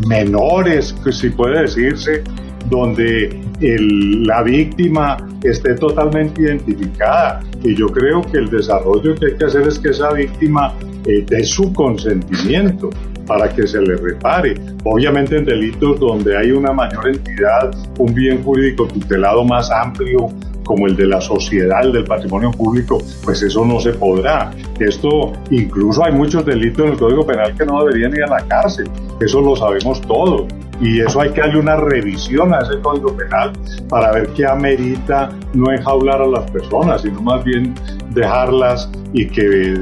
menores, 0.07 0.95
si 1.11 1.29
puede 1.29 1.61
decirse, 1.61 2.23
donde 2.69 3.41
la 3.61 4.43
víctima 4.43 5.17
esté 5.43 5.75
totalmente 5.75 6.41
identificada. 6.41 7.41
Y 7.63 7.75
yo 7.75 7.87
creo 7.87 8.21
que 8.21 8.37
el 8.37 8.49
desarrollo 8.49 9.15
que 9.15 9.27
hay 9.27 9.35
que 9.35 9.45
hacer 9.45 9.67
es 9.67 9.79
que 9.79 9.89
esa 9.89 10.11
víctima 10.13 10.73
eh, 11.05 11.25
dé 11.27 11.43
su 11.43 11.73
consentimiento 11.73 12.89
para 13.25 13.49
que 13.49 13.67
se 13.67 13.81
le 13.81 13.95
repare. 13.95 14.55
Obviamente 14.83 15.37
en 15.37 15.45
delitos 15.45 15.99
donde 15.99 16.35
hay 16.35 16.51
una 16.51 16.73
mayor 16.73 17.09
entidad, 17.09 17.71
un 17.99 18.13
bien 18.13 18.43
jurídico 18.43 18.87
tutelado 18.87 19.43
más 19.43 19.69
amplio, 19.71 20.29
como 20.69 20.85
el 20.85 20.95
de 20.95 21.07
la 21.07 21.19
sociedad, 21.19 21.83
el 21.83 21.91
del 21.91 22.03
patrimonio 22.03 22.51
público, 22.51 22.99
pues 23.23 23.41
eso 23.41 23.65
no 23.65 23.79
se 23.79 23.91
podrá. 23.93 24.51
Esto, 24.79 25.33
incluso 25.49 26.05
hay 26.05 26.13
muchos 26.13 26.45
delitos 26.45 26.85
en 26.85 26.91
el 26.91 26.99
Código 26.99 27.25
Penal 27.25 27.55
que 27.57 27.65
no 27.65 27.83
deberían 27.83 28.11
ir 28.13 28.23
a 28.25 28.27
la 28.27 28.47
cárcel, 28.47 28.87
eso 29.19 29.41
lo 29.41 29.55
sabemos 29.55 29.99
todos. 30.01 30.43
Y 30.79 30.99
eso 30.99 31.21
hay 31.21 31.31
que 31.31 31.41
darle 31.41 31.59
una 31.59 31.75
revisión 31.75 32.53
a 32.53 32.59
ese 32.59 32.79
Código 32.83 33.17
Penal 33.17 33.51
para 33.89 34.11
ver 34.11 34.27
qué 34.35 34.45
amerita 34.45 35.31
no 35.55 35.71
enjaular 35.71 36.21
a 36.21 36.27
las 36.27 36.51
personas, 36.51 37.01
sino 37.01 37.19
más 37.19 37.43
bien 37.43 37.73
dejarlas 38.11 38.91
y 39.11 39.27
que 39.27 39.73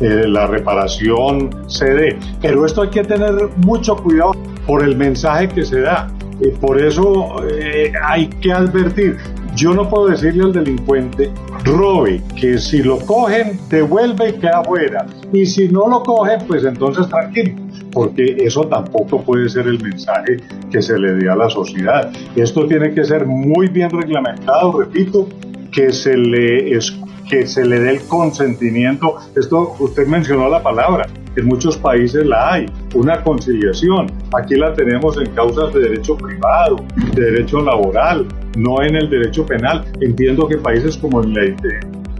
eh, 0.00 0.28
la 0.28 0.46
reparación 0.46 1.50
se 1.66 1.86
dé. 1.86 2.18
Pero 2.40 2.64
esto 2.64 2.82
hay 2.82 2.90
que 2.90 3.02
tener 3.02 3.34
mucho 3.64 3.96
cuidado 3.96 4.30
por 4.64 4.84
el 4.84 4.96
mensaje 4.96 5.48
que 5.48 5.64
se 5.64 5.80
da. 5.80 6.08
y 6.40 6.50
por 6.50 6.80
eso 6.80 7.42
eh, 7.50 7.92
hay 8.04 8.28
que 8.28 8.52
advertir, 8.52 9.16
yo 9.56 9.72
no 9.72 9.88
puedo 9.88 10.08
decirle 10.08 10.44
al 10.44 10.52
delincuente, 10.52 11.32
robe, 11.64 12.22
que 12.38 12.58
si 12.58 12.82
lo 12.82 12.98
cogen, 12.98 13.58
devuelve 13.70 14.28
y 14.28 14.32
queda 14.34 14.62
fuera. 14.62 15.06
Y 15.32 15.46
si 15.46 15.68
no 15.68 15.88
lo 15.88 16.02
cogen, 16.02 16.40
pues 16.46 16.62
entonces 16.64 17.08
tranquilo, 17.08 17.54
porque 17.90 18.36
eso 18.38 18.64
tampoco 18.68 19.22
puede 19.22 19.48
ser 19.48 19.66
el 19.66 19.82
mensaje 19.82 20.36
que 20.70 20.82
se 20.82 20.98
le 20.98 21.14
dé 21.14 21.30
a 21.30 21.36
la 21.36 21.48
sociedad. 21.48 22.12
Esto 22.36 22.66
tiene 22.66 22.92
que 22.92 23.04
ser 23.04 23.26
muy 23.26 23.68
bien 23.68 23.90
reglamentado, 23.90 24.80
repito, 24.80 25.26
que 25.72 25.90
se 25.90 26.16
le 26.16 26.76
que 27.28 27.46
se 27.46 27.64
le 27.64 27.80
dé 27.80 27.90
el 27.90 28.02
consentimiento. 28.02 29.16
Esto 29.34 29.74
usted 29.78 30.06
mencionó 30.06 30.48
la 30.48 30.62
palabra, 30.62 31.06
en 31.36 31.46
muchos 31.46 31.76
países 31.76 32.24
la 32.24 32.52
hay, 32.52 32.66
una 32.94 33.22
conciliación. 33.22 34.10
Aquí 34.38 34.54
la 34.56 34.72
tenemos 34.74 35.18
en 35.18 35.30
causas 35.32 35.72
de 35.74 35.80
derecho 35.80 36.16
privado, 36.16 36.84
de 37.14 37.22
derecho 37.22 37.60
laboral, 37.60 38.26
no 38.56 38.82
en 38.82 38.96
el 38.96 39.10
derecho 39.10 39.44
penal. 39.44 39.84
Entiendo 40.00 40.48
que 40.48 40.56
países 40.56 40.96
como 40.96 41.22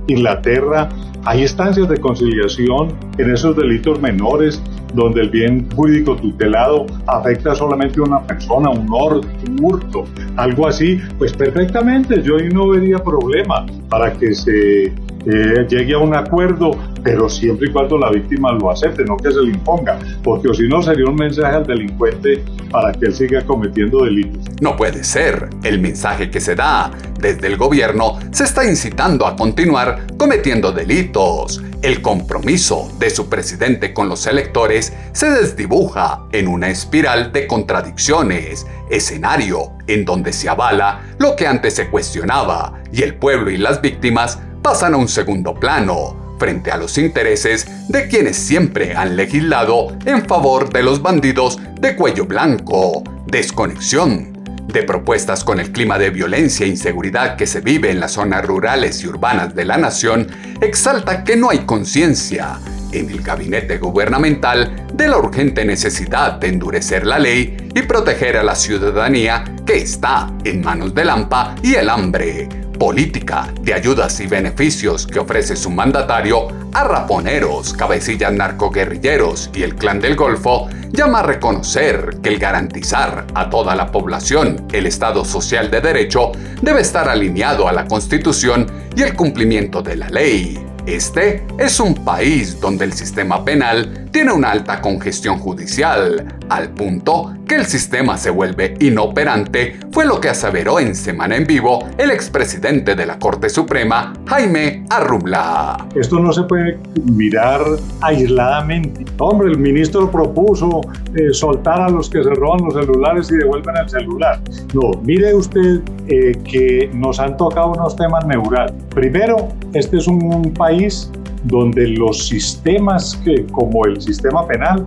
Inglaterra 0.08 0.88
hay 1.24 1.42
instancias 1.42 1.88
de 1.88 1.98
conciliación 1.98 2.92
en 3.18 3.30
esos 3.30 3.56
delitos 3.56 4.00
menores 4.00 4.62
donde 4.96 5.20
el 5.20 5.30
bien 5.30 5.68
jurídico 5.76 6.16
tutelado 6.16 6.86
afecta 7.06 7.54
solamente 7.54 8.00
a 8.00 8.04
una 8.04 8.22
persona, 8.22 8.70
un 8.70 8.88
orden, 8.90 9.30
un 9.48 9.64
hurto, 9.64 10.04
algo 10.36 10.66
así, 10.66 10.98
pues 11.18 11.32
perfectamente 11.34 12.22
yo 12.22 12.36
ahí 12.36 12.48
no 12.48 12.68
vería 12.68 12.98
problema 12.98 13.66
para 13.88 14.12
que 14.12 14.34
se 14.34 14.86
eh, 14.86 15.66
llegue 15.68 15.94
a 15.94 15.98
un 15.98 16.14
acuerdo, 16.14 16.70
pero 17.06 17.28
siempre 17.28 17.68
y 17.68 17.72
cuando 17.72 17.96
la 17.96 18.10
víctima 18.10 18.52
lo 18.52 18.68
acepte, 18.68 19.04
no 19.04 19.16
que 19.16 19.30
se 19.30 19.40
le 19.40 19.50
imponga, 19.50 19.96
porque 20.24 20.52
si 20.54 20.66
no 20.66 20.82
sería 20.82 21.06
un 21.06 21.14
mensaje 21.14 21.54
al 21.54 21.64
delincuente 21.64 22.44
para 22.68 22.92
que 22.92 23.06
él 23.06 23.14
siga 23.14 23.46
cometiendo 23.46 24.04
delitos. 24.04 24.42
No 24.60 24.74
puede 24.74 25.04
ser. 25.04 25.48
El 25.62 25.78
mensaje 25.78 26.30
que 26.30 26.40
se 26.40 26.56
da 26.56 26.90
desde 27.20 27.46
el 27.46 27.56
gobierno 27.56 28.18
se 28.32 28.42
está 28.42 28.68
incitando 28.68 29.24
a 29.24 29.36
continuar 29.36 30.04
cometiendo 30.18 30.72
delitos. 30.72 31.62
El 31.80 32.02
compromiso 32.02 32.90
de 32.98 33.10
su 33.10 33.28
presidente 33.28 33.94
con 33.94 34.08
los 34.08 34.26
electores 34.26 34.92
se 35.12 35.30
desdibuja 35.30 36.26
en 36.32 36.48
una 36.48 36.70
espiral 36.70 37.30
de 37.30 37.46
contradicciones, 37.46 38.66
escenario 38.90 39.74
en 39.86 40.04
donde 40.04 40.32
se 40.32 40.48
avala 40.48 41.02
lo 41.18 41.36
que 41.36 41.46
antes 41.46 41.74
se 41.74 41.88
cuestionaba 41.88 42.82
y 42.92 43.02
el 43.02 43.14
pueblo 43.14 43.50
y 43.50 43.58
las 43.58 43.80
víctimas 43.80 44.40
pasan 44.62 44.94
a 44.94 44.96
un 44.96 45.06
segundo 45.06 45.54
plano 45.54 46.25
frente 46.38 46.70
a 46.70 46.76
los 46.76 46.98
intereses 46.98 47.66
de 47.88 48.08
quienes 48.08 48.36
siempre 48.36 48.94
han 48.94 49.16
legislado 49.16 49.96
en 50.04 50.24
favor 50.26 50.72
de 50.72 50.82
los 50.82 51.02
bandidos 51.02 51.58
de 51.80 51.96
cuello 51.96 52.26
blanco. 52.26 53.02
Desconexión 53.26 54.36
de 54.66 54.82
propuestas 54.82 55.44
con 55.44 55.60
el 55.60 55.72
clima 55.72 55.98
de 55.98 56.10
violencia 56.10 56.66
e 56.66 56.68
inseguridad 56.68 57.36
que 57.36 57.46
se 57.46 57.60
vive 57.60 57.90
en 57.90 58.00
las 58.00 58.12
zonas 58.12 58.44
rurales 58.44 59.02
y 59.02 59.06
urbanas 59.06 59.54
de 59.54 59.64
la 59.64 59.78
nación, 59.78 60.28
exalta 60.60 61.24
que 61.24 61.36
no 61.36 61.50
hay 61.50 61.60
conciencia 61.60 62.58
en 62.92 63.10
el 63.10 63.22
gabinete 63.22 63.78
gubernamental 63.78 64.86
de 64.92 65.08
la 65.08 65.18
urgente 65.18 65.64
necesidad 65.64 66.34
de 66.34 66.48
endurecer 66.48 67.06
la 67.06 67.18
ley 67.18 67.70
y 67.74 67.82
proteger 67.82 68.36
a 68.36 68.42
la 68.42 68.54
ciudadanía 68.54 69.44
que 69.66 69.78
está 69.78 70.32
en 70.44 70.62
manos 70.62 70.94
del 70.94 71.10
AMPA 71.10 71.56
y 71.62 71.74
el 71.74 71.88
hambre. 71.88 72.48
Política 72.78 73.54
de 73.62 73.72
ayudas 73.72 74.20
y 74.20 74.26
beneficios 74.26 75.06
que 75.06 75.18
ofrece 75.18 75.56
su 75.56 75.70
mandatario 75.70 76.48
a 76.74 76.84
raponeros, 76.84 77.72
cabecillas 77.72 78.32
narcoguerrilleros 78.32 79.50
y 79.54 79.62
el 79.62 79.76
clan 79.76 79.98
del 79.98 80.14
Golfo 80.14 80.68
llama 80.92 81.20
a 81.20 81.22
reconocer 81.22 82.18
que 82.22 82.28
el 82.28 82.38
garantizar 82.38 83.26
a 83.34 83.48
toda 83.48 83.74
la 83.74 83.90
población 83.90 84.66
el 84.72 84.84
Estado 84.86 85.24
social 85.24 85.70
de 85.70 85.80
derecho 85.80 86.32
debe 86.60 86.82
estar 86.82 87.08
alineado 87.08 87.66
a 87.66 87.72
la 87.72 87.86
Constitución 87.86 88.66
y 88.94 89.02
el 89.02 89.14
cumplimiento 89.16 89.80
de 89.80 89.96
la 89.96 90.10
ley. 90.10 90.62
Este 90.86 91.44
es 91.58 91.80
un 91.80 91.94
país 91.94 92.60
donde 92.60 92.84
el 92.84 92.92
sistema 92.92 93.44
penal 93.44 94.08
tiene 94.12 94.32
una 94.32 94.52
alta 94.52 94.80
congestión 94.80 95.38
judicial, 95.38 96.38
al 96.48 96.70
punto 96.70 97.32
que 97.46 97.54
el 97.54 97.64
sistema 97.66 98.16
se 98.16 98.30
vuelve 98.30 98.74
inoperante, 98.80 99.78
fue 99.92 100.04
lo 100.04 100.20
que 100.20 100.28
aseveró 100.28 100.80
en 100.80 100.94
Semana 100.94 101.36
en 101.36 101.46
Vivo 101.46 101.84
el 101.96 102.10
expresidente 102.10 102.96
de 102.96 103.06
la 103.06 103.18
Corte 103.18 103.48
Suprema, 103.48 104.12
Jaime 104.26 104.84
Arrubla. 104.90 105.86
Esto 105.94 106.18
no 106.18 106.32
se 106.32 106.42
puede 106.42 106.78
mirar 107.04 107.60
aisladamente. 108.00 109.04
Hombre, 109.18 109.50
el 109.50 109.58
ministro 109.58 110.10
propuso 110.10 110.80
eh, 111.14 111.32
soltar 111.32 111.80
a 111.80 111.88
los 111.88 112.10
que 112.10 112.22
se 112.22 112.30
roban 112.30 112.64
los 112.64 112.74
celulares 112.74 113.30
y 113.30 113.36
devuelven 113.36 113.76
el 113.76 113.88
celular. 113.88 114.40
No, 114.74 115.00
mire 115.02 115.34
usted 115.34 115.80
eh, 116.08 116.32
que 116.44 116.90
nos 116.92 117.20
han 117.20 117.36
tocado 117.36 117.72
unos 117.72 117.94
temas 117.94 118.26
neurales. 118.26 118.74
Primero, 118.94 119.48
este 119.72 119.98
es 119.98 120.08
un 120.08 120.52
país 120.54 121.10
donde 121.44 121.86
los 121.88 122.26
sistemas 122.26 123.16
que, 123.24 123.46
como 123.46 123.84
el 123.86 124.00
sistema 124.00 124.46
penal 124.46 124.84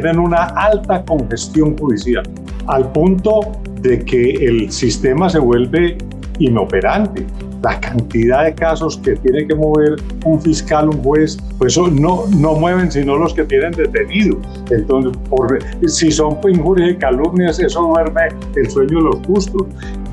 tienen 0.00 0.18
una 0.18 0.44
alta 0.44 1.04
congestión 1.04 1.76
judicial, 1.76 2.22
al 2.66 2.90
punto 2.92 3.40
de 3.82 4.02
que 4.02 4.30
el 4.30 4.72
sistema 4.72 5.28
se 5.28 5.38
vuelve 5.38 5.98
inoperante. 6.38 7.26
La 7.62 7.78
cantidad 7.78 8.44
de 8.44 8.54
casos 8.54 8.96
que 8.96 9.14
tiene 9.16 9.46
que 9.46 9.54
mover 9.54 9.96
un 10.24 10.40
fiscal, 10.40 10.88
un 10.88 11.02
juez, 11.02 11.36
pues 11.58 11.76
no, 11.76 12.24
no 12.38 12.54
mueven 12.54 12.90
sino 12.90 13.18
los 13.18 13.34
que 13.34 13.44
tienen 13.44 13.72
detenidos. 13.72 14.38
Entonces, 14.70 15.12
por, 15.28 15.58
si 15.86 16.10
son 16.10 16.38
injurias 16.48 16.92
y 16.92 16.96
calumnias, 16.96 17.60
eso 17.60 17.82
duerme 17.82 18.28
el 18.56 18.70
sueño 18.70 18.96
de 18.96 19.04
los 19.04 19.26
justos. 19.26 19.66